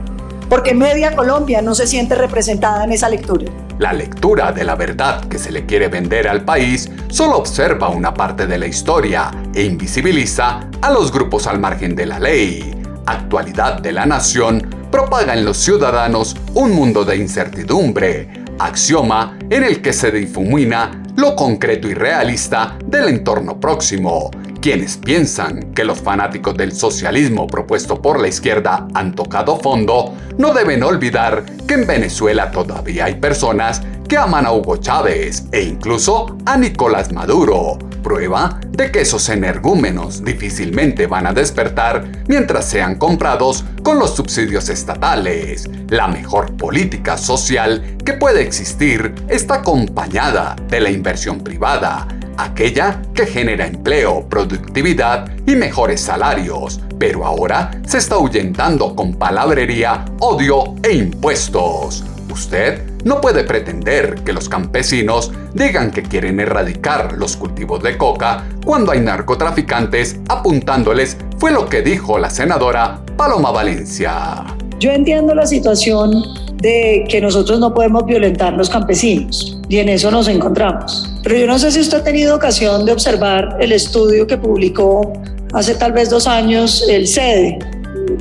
porque 0.49 0.73
media 0.75 1.15
Colombia 1.15 1.61
no 1.61 1.75
se 1.75 1.87
siente 1.87 2.15
representada 2.15 2.83
en 2.85 2.93
esa 2.93 3.11
lectura. 3.11 3.45
La 3.79 3.93
lectura 3.93 4.53
de 4.53 4.65
la 4.65 4.75
verdad 4.75 5.23
que 5.27 5.39
se 5.39 5.53
le 5.53 5.67
quiere 5.67 5.89
vender 5.89 6.27
al 6.27 6.47
país 6.47 6.91
solo 7.09 7.37
observa 7.37 7.91
una 7.91 8.15
parte 8.15 8.47
de 8.47 8.57
la 8.57 8.67
historia 8.67 9.31
e 9.55 9.65
invisibiliza 9.65 10.71
a 10.81 10.91
los 10.91 11.13
grupos 11.13 11.47
al 11.47 11.61
margen 11.61 11.95
de 11.95 12.07
la 12.07 12.19
ley. 12.19 12.75
Actualidad 13.05 13.83
de 13.83 13.93
la 13.93 14.07
nación 14.07 14.67
propaga 14.91 15.35
en 15.35 15.45
los 15.45 15.59
ciudadanos 15.59 16.35
un 16.55 16.73
mundo 16.73 17.05
de 17.05 17.19
incertidumbre, 17.19 18.45
axioma 18.59 19.37
en 19.51 19.63
el 19.63 19.83
que 19.83 19.93
se 19.93 20.11
difumina 20.11 21.03
lo 21.17 21.37
concreto 21.37 21.87
y 21.87 21.93
realista 21.93 22.79
del 22.87 23.09
entorno 23.09 23.61
próximo. 23.61 24.31
Quienes 24.61 24.97
piensan 24.97 25.73
que 25.75 25.85
los 25.85 26.01
fanáticos 26.01 26.57
del 26.57 26.73
socialismo 26.73 27.47
propuesto 27.47 28.01
por 28.01 28.21
la 28.21 28.29
izquierda 28.29 28.89
han 28.95 29.15
tocado 29.15 29.59
fondo, 29.59 30.15
no 30.39 30.55
deben 30.55 30.83
olvidar 30.83 31.45
que 31.67 31.75
en 31.75 31.87
Venezuela 31.87 32.51
todavía 32.51 33.05
hay 33.07 33.17
personas 33.17 33.83
que 34.09 34.17
aman 34.17 34.47
a 34.47 34.53
Hugo 34.53 34.77
Chávez 34.77 35.45
e 35.53 35.63
incluso 35.63 36.37
a 36.47 36.57
Nicolás 36.57 37.13
Maduro, 37.13 37.79
prueba 38.03 38.61
de 38.71 38.93
que 38.93 39.01
esos 39.01 39.29
energúmenos 39.29 40.25
difícilmente 40.25 41.09
van 41.09 41.27
a 41.27 41.33
despertar 41.33 42.05
mientras 42.29 42.65
sean 42.67 42.97
comprados 42.97 43.65
con 43.83 43.99
los 43.99 44.15
subsidios 44.15 44.69
estatales. 44.69 45.69
La 45.89 46.07
mejor 46.07 46.57
política 46.57 47.19
social 47.19 47.97
que 48.05 48.13
puede 48.13 48.43
existir 48.43 49.13
está 49.29 49.57
acompañada 49.57 50.55
de 50.69 50.81
la 50.81 50.91
inversión 50.91 51.41
privada, 51.41 52.07
aquella 52.37 53.03
que 53.15 53.27
genera 53.27 53.67
empleo, 53.67 54.27
productividad 54.29 55.29
y 55.47 55.57
mejores 55.57 56.01
salarios, 56.01 56.81
pero 56.99 57.25
ahora 57.25 57.71
se 57.87 57.99
está 57.99 58.17
ahuyentando 58.17 58.95
con 58.95 59.15
palabrería, 59.15 60.05
odio 60.21 60.75
e 60.83 60.95
impuestos. 60.95 62.05
Usted 62.31 62.83
no 63.05 63.21
puede 63.21 63.45
pretender 63.45 64.17
que 64.25 64.33
los 64.33 64.49
campesinos 64.49 65.33
digan 65.55 65.91
que 65.91 66.03
quieren 66.03 66.41
erradicar 66.41 67.15
los 67.17 67.37
cultivos 67.37 67.83
de 67.83 67.97
coca 67.97 68.45
cuando 68.65 68.93
hay 68.93 69.01
narcotraficantes 69.01 70.19
apuntándoles, 70.29 71.17
fue 71.39 71.53
lo 71.53 71.69
que 71.69 71.83
dijo 71.83 72.19
la 72.19 72.29
senadora 72.29 73.01
Paloma 73.17 73.53
Valencia. 73.53 74.45
Yo 74.79 74.91
entiendo 74.91 75.35
la 75.35 75.47
situación 75.47 76.13
de 76.59 77.05
que 77.09 77.21
nosotros 77.21 77.61
no 77.61 77.75
podemos 77.75 78.07
violentar 78.07 78.55
los 78.55 78.71
campesinos 78.71 79.59
y 79.69 79.79
en 79.79 79.89
eso 79.89 80.11
nos 80.11 80.29
encontramos. 80.29 81.11
Pero 81.23 81.37
yo 81.39 81.47
no 81.47 81.59
sé 81.59 81.71
si 81.71 81.81
usted 81.81 81.99
ha 81.99 82.05
tenido 82.05 82.37
ocasión 82.37 82.87
de 82.87 82.93
observar 82.93 83.57
el 83.61 83.73
estudio 83.73 84.27
que 84.27 84.37
publicó 84.37 85.13
hace 85.53 85.75
tal 85.75 85.93
vez 85.93 86.11
dos 86.11 86.27
años 86.27 86.85
el 86.89 87.07
SEDE 87.07 87.59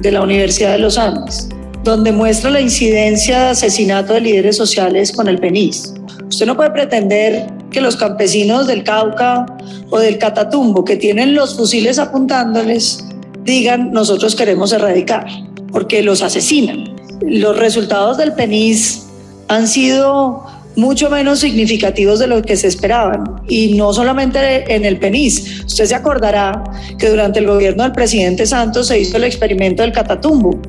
de 0.01 0.11
la 0.11 0.21
Universidad 0.21 0.73
de 0.73 0.79
los 0.79 0.97
Andes, 0.97 1.49
donde 1.83 2.11
muestra 2.11 2.49
la 2.49 2.61
incidencia 2.61 3.39
de 3.39 3.49
asesinato 3.49 4.13
de 4.13 4.21
líderes 4.21 4.57
sociales 4.57 5.11
con 5.11 5.27
el 5.27 5.39
PENIS. 5.39 5.93
Usted 6.27 6.45
no 6.45 6.55
puede 6.55 6.71
pretender 6.71 7.47
que 7.71 7.81
los 7.81 7.95
campesinos 7.95 8.67
del 8.67 8.83
Cauca 8.83 9.45
o 9.89 9.99
del 9.99 10.17
Catatumbo, 10.17 10.83
que 10.83 10.97
tienen 10.97 11.35
los 11.35 11.55
fusiles 11.55 11.99
apuntándoles, 11.99 13.05
digan 13.43 13.91
nosotros 13.91 14.35
queremos 14.35 14.71
erradicar, 14.73 15.27
porque 15.71 16.01
los 16.01 16.21
asesinan. 16.21 16.94
Los 17.21 17.57
resultados 17.57 18.17
del 18.17 18.33
PENIS 18.33 19.07
han 19.47 19.67
sido 19.67 20.43
mucho 20.75 21.09
menos 21.09 21.39
significativos 21.39 22.19
de 22.19 22.27
lo 22.27 22.41
que 22.41 22.55
se 22.55 22.67
esperaban. 22.67 23.41
Y 23.47 23.75
no 23.75 23.93
solamente 23.93 24.73
en 24.73 24.85
el 24.85 24.97
PENIS. 24.97 25.63
Usted 25.65 25.85
se 25.85 25.95
acordará 25.95 26.63
que 26.97 27.09
durante 27.09 27.39
el 27.39 27.47
gobierno 27.47 27.83
del 27.83 27.91
presidente 27.91 28.45
Santos 28.45 28.87
se 28.87 28.99
hizo 28.99 29.17
el 29.17 29.23
experimento 29.23 29.83
del 29.83 29.91
Catatumbo, 29.91 30.59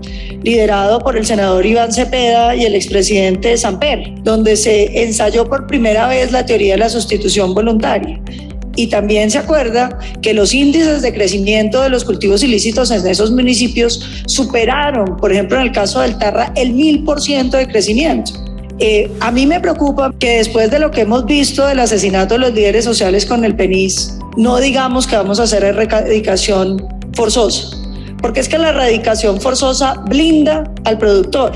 liderado 0.43 1.01
por 1.01 1.17
el 1.17 1.27
senador 1.27 1.65
Iván 1.67 1.93
Cepeda 1.93 2.55
y 2.55 2.65
el 2.65 2.75
expresidente 2.75 3.57
Samper, 3.57 4.15
donde 4.23 4.57
se 4.57 5.03
ensayó 5.03 5.49
por 5.49 5.67
primera 5.67 6.09
vez 6.09 6.33
la 6.33 6.47
teoría 6.47 6.75
de 6.75 6.79
la 6.79 6.89
sustitución 6.89 7.55
voluntaria. 7.55 8.21
Y 8.77 8.89
también 8.89 9.31
se 9.31 9.39
acuerda 9.39 9.99
que 10.23 10.35
los 10.35 10.53
índices 10.53 11.03
de 11.03 11.13
crecimiento 11.13 11.83
de 11.83 11.89
los 11.89 12.05
cultivos 12.05 12.43
ilícitos 12.43 12.91
en 12.91 13.07
esos 13.07 13.33
municipios 13.33 14.23
superaron, 14.27 15.17
por 15.17 15.33
ejemplo, 15.33 15.57
en 15.57 15.65
el 15.65 15.73
caso 15.73 16.01
del 16.01 16.19
Tarra, 16.19 16.53
el 16.57 16.75
mil 16.75 17.03
por 17.03 17.21
ciento 17.21 17.57
de 17.57 17.67
crecimiento. 17.67 18.33
Eh, 18.79 19.11
a 19.21 19.31
mí 19.31 19.47
me 19.47 19.59
preocupa 19.59 20.13
que 20.19 20.37
después 20.37 20.71
de 20.71 20.79
lo 20.79 20.91
que 20.91 21.01
hemos 21.01 21.25
visto 21.25 21.67
del 21.67 21.81
asesinato 21.81 22.35
de 22.35 22.41
los 22.41 22.53
líderes 22.53 22.85
sociales 22.85 23.25
con 23.25 23.43
el 23.47 23.57
PENIS, 23.57 24.19
no 24.37 24.59
digamos 24.59 25.07
que 25.07 25.17
vamos 25.17 25.41
a 25.41 25.45
hacer 25.45 25.65
erradicación 25.65 26.87
forzosa, 27.15 27.75
porque 28.21 28.41
es 28.41 28.49
que 28.51 28.59
la 28.59 28.69
erradicación 28.69 29.41
forzosa 29.41 29.95
blinda 30.09 30.71
al 30.85 30.99
productor. 30.99 31.53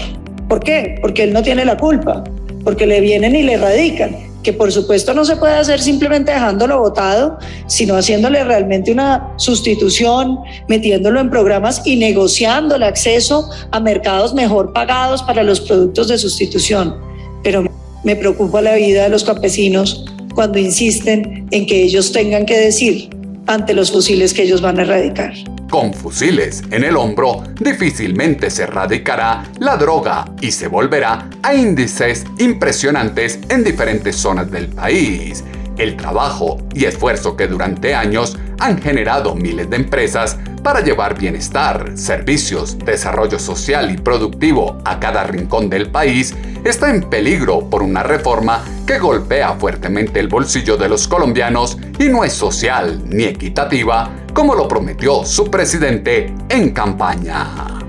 ¿Por 0.49 0.61
qué? 0.61 0.99
Porque 1.03 1.25
él 1.25 1.35
no 1.35 1.43
tiene 1.43 1.67
la 1.67 1.77
culpa, 1.77 2.25
porque 2.65 2.87
le 2.87 3.03
vienen 3.03 3.37
y 3.37 3.43
le 3.43 3.53
erradican 3.53 4.30
que 4.43 4.53
por 4.53 4.73
supuesto 4.73 5.13
no 5.15 5.25
se 5.25 5.37
puede 5.37 5.55
hacer 5.55 5.81
simplemente 5.81 6.33
dejándolo 6.33 6.79
votado, 6.79 7.39
sino 7.67 7.95
haciéndole 7.95 8.43
realmente 8.45 8.93
una 8.93 9.33
sustitución, 9.37 10.39
metiéndolo 10.69 11.21
en 11.21 11.31
programas 11.31 11.83
y 11.85 11.97
negociando 11.97 12.77
el 12.77 12.83
acceso 12.83 13.51
a 13.71 13.81
mercados 13.81 14.35
mejor 14.35 14.73
pagados 14.73 15.23
para 15.23 15.43
los 15.43 15.61
productos 15.61 16.09
de 16.09 16.19
sustitución 16.19 17.11
pero 17.43 17.65
me 18.05 18.17
preocupa 18.17 18.61
la 18.61 18.75
vida 18.75 19.05
de 19.05 19.09
los 19.11 19.25
campesinos 19.25 20.05
cuando 20.35 20.59
insisten 20.59 21.47
en 21.51 21.67
que 21.67 21.83
ellos 21.83 22.13
tengan 22.13 22.47
que 22.47 22.57
decir 22.57 23.11
ante 23.47 23.75
los 23.75 23.91
fusiles 23.91 24.33
que 24.33 24.43
ellos 24.43 24.61
van 24.61 24.79
a 24.79 24.83
erradicar. 24.83 25.33
Con 25.71 25.95
fusiles 25.95 26.65
en 26.73 26.83
el 26.83 26.97
hombro, 26.97 27.45
difícilmente 27.61 28.51
se 28.51 28.65
erradicará 28.65 29.45
la 29.61 29.77
droga 29.77 30.25
y 30.41 30.51
se 30.51 30.67
volverá 30.67 31.31
a 31.45 31.55
índices 31.55 32.25
impresionantes 32.39 33.39
en 33.49 33.63
diferentes 33.63 34.17
zonas 34.17 34.51
del 34.51 34.67
país. 34.67 35.45
El 35.81 35.97
trabajo 35.97 36.59
y 36.75 36.85
esfuerzo 36.85 37.39
que 37.39 37.47
durante 37.47 37.95
años 37.95 38.37
han 38.59 38.83
generado 38.83 39.35
miles 39.35 39.71
de 39.71 39.77
empresas 39.77 40.37
para 40.63 40.83
llevar 40.83 41.19
bienestar, 41.19 41.93
servicios, 41.95 42.77
desarrollo 42.85 43.39
social 43.39 43.91
y 43.91 43.97
productivo 43.97 44.77
a 44.85 45.01
cada 45.01 45.25
rincón 45.25 45.71
del 45.71 45.91
país 45.91 46.35
está 46.65 46.91
en 46.91 47.09
peligro 47.09 47.71
por 47.71 47.83
una 47.83 48.03
reforma 48.03 48.63
que 48.87 48.99
golpea 48.99 49.55
fuertemente 49.55 50.21
el 50.21 50.29
bolsillo 50.29 50.77
de 50.77 50.91
los 50.91 51.09
colombianos 51.09 51.79
y 51.99 52.11
no 52.11 52.25
es 52.25 52.35
social 52.35 53.01
ni 53.07 53.25
equitativa 53.25 54.11
como 54.35 54.55
lo 54.55 54.69
prometió 54.69 55.25
su 55.25 55.51
presidente 55.51 56.35
en 56.51 56.73
campaña. 56.73 57.80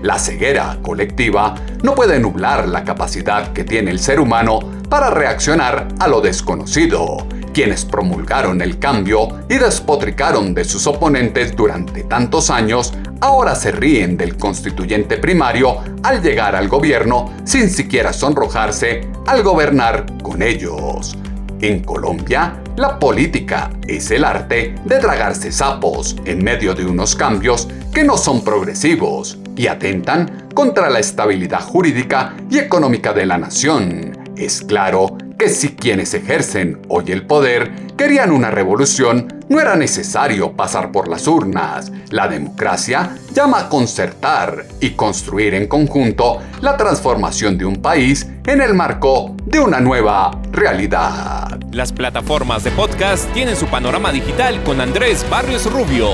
La 0.02 0.18
ceguera 0.18 0.78
colectiva 0.82 1.54
no 1.82 1.94
puede 1.94 2.18
nublar 2.18 2.68
la 2.68 2.84
capacidad 2.84 3.52
que 3.52 3.62
tiene 3.62 3.92
el 3.92 4.00
ser 4.00 4.18
humano 4.18 4.81
para 4.92 5.08
reaccionar 5.08 5.88
a 6.00 6.06
lo 6.06 6.20
desconocido. 6.20 7.26
Quienes 7.54 7.86
promulgaron 7.86 8.60
el 8.60 8.78
cambio 8.78 9.40
y 9.48 9.56
despotricaron 9.56 10.52
de 10.52 10.64
sus 10.64 10.86
oponentes 10.86 11.56
durante 11.56 12.02
tantos 12.02 12.50
años, 12.50 12.92
ahora 13.22 13.54
se 13.54 13.72
ríen 13.72 14.18
del 14.18 14.36
constituyente 14.36 15.16
primario 15.16 15.78
al 16.02 16.20
llegar 16.20 16.54
al 16.54 16.68
gobierno 16.68 17.32
sin 17.44 17.70
siquiera 17.70 18.12
sonrojarse 18.12 19.08
al 19.26 19.42
gobernar 19.42 20.04
con 20.22 20.42
ellos. 20.42 21.16
En 21.62 21.82
Colombia, 21.82 22.60
la 22.76 22.98
política 22.98 23.70
es 23.88 24.10
el 24.10 24.24
arte 24.24 24.74
de 24.84 24.98
tragarse 24.98 25.52
sapos 25.52 26.16
en 26.26 26.44
medio 26.44 26.74
de 26.74 26.84
unos 26.84 27.16
cambios 27.16 27.66
que 27.94 28.04
no 28.04 28.18
son 28.18 28.44
progresivos 28.44 29.38
y 29.56 29.68
atentan 29.68 30.48
contra 30.52 30.90
la 30.90 30.98
estabilidad 30.98 31.62
jurídica 31.62 32.34
y 32.50 32.58
económica 32.58 33.14
de 33.14 33.24
la 33.24 33.38
nación. 33.38 34.11
Es 34.36 34.62
claro 34.62 35.18
que 35.38 35.48
si 35.48 35.74
quienes 35.74 36.14
ejercen 36.14 36.80
hoy 36.88 37.04
el 37.08 37.26
poder 37.26 37.70
querían 37.96 38.30
una 38.30 38.50
revolución, 38.50 39.28
no 39.48 39.60
era 39.60 39.76
necesario 39.76 40.52
pasar 40.52 40.90
por 40.90 41.08
las 41.08 41.28
urnas. 41.28 41.92
La 42.10 42.28
democracia 42.28 43.14
llama 43.34 43.60
a 43.60 43.68
concertar 43.68 44.64
y 44.80 44.90
construir 44.90 45.54
en 45.54 45.66
conjunto 45.66 46.38
la 46.60 46.76
transformación 46.76 47.58
de 47.58 47.66
un 47.66 47.76
país 47.76 48.26
en 48.46 48.62
el 48.62 48.72
marco 48.72 49.36
de 49.44 49.60
una 49.60 49.80
nueva 49.80 50.30
realidad. 50.50 51.60
Las 51.70 51.92
plataformas 51.92 52.64
de 52.64 52.70
podcast 52.70 53.30
tienen 53.32 53.56
su 53.56 53.66
panorama 53.66 54.12
digital 54.12 54.62
con 54.62 54.80
Andrés 54.80 55.26
Barrios 55.28 55.70
Rubio. 55.70 56.08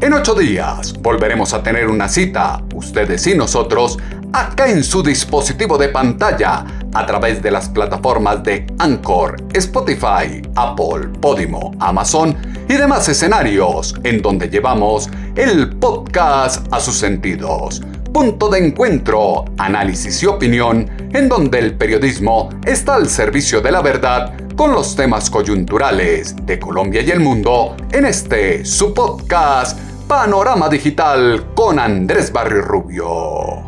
En 0.00 0.12
ocho 0.12 0.34
días 0.34 0.94
volveremos 1.00 1.52
a 1.54 1.62
tener 1.64 1.88
una 1.88 2.08
cita, 2.08 2.62
ustedes 2.72 3.26
y 3.26 3.34
nosotros, 3.34 3.98
acá 4.32 4.68
en 4.68 4.82
su 4.82 5.02
dispositivo 5.02 5.78
de 5.78 5.88
pantalla, 5.88 6.64
a 6.94 7.06
través 7.06 7.42
de 7.42 7.50
las 7.50 7.68
plataformas 7.68 8.42
de 8.42 8.66
Anchor, 8.78 9.36
Spotify, 9.52 10.42
Apple, 10.54 11.08
Podimo, 11.20 11.72
Amazon 11.80 12.36
y 12.68 12.74
demás 12.74 13.08
escenarios, 13.08 13.94
en 14.04 14.22
donde 14.22 14.48
llevamos 14.48 15.08
el 15.36 15.76
podcast 15.76 16.66
a 16.72 16.80
sus 16.80 16.96
sentidos. 16.96 17.82
Punto 18.12 18.48
de 18.48 18.66
encuentro, 18.66 19.44
análisis 19.58 20.22
y 20.22 20.26
opinión, 20.26 20.90
en 21.12 21.28
donde 21.28 21.58
el 21.58 21.74
periodismo 21.74 22.48
está 22.64 22.94
al 22.94 23.08
servicio 23.08 23.60
de 23.60 23.70
la 23.70 23.82
verdad 23.82 24.34
con 24.56 24.72
los 24.72 24.96
temas 24.96 25.30
coyunturales 25.30 26.34
de 26.44 26.58
Colombia 26.58 27.00
y 27.02 27.10
el 27.10 27.20
mundo 27.20 27.76
en 27.92 28.06
este 28.06 28.64
su 28.64 28.92
podcast 28.92 29.78
Panorama 30.08 30.68
Digital 30.68 31.52
con 31.54 31.78
Andrés 31.78 32.32
Barrio 32.32 32.62
Rubio. 32.62 33.67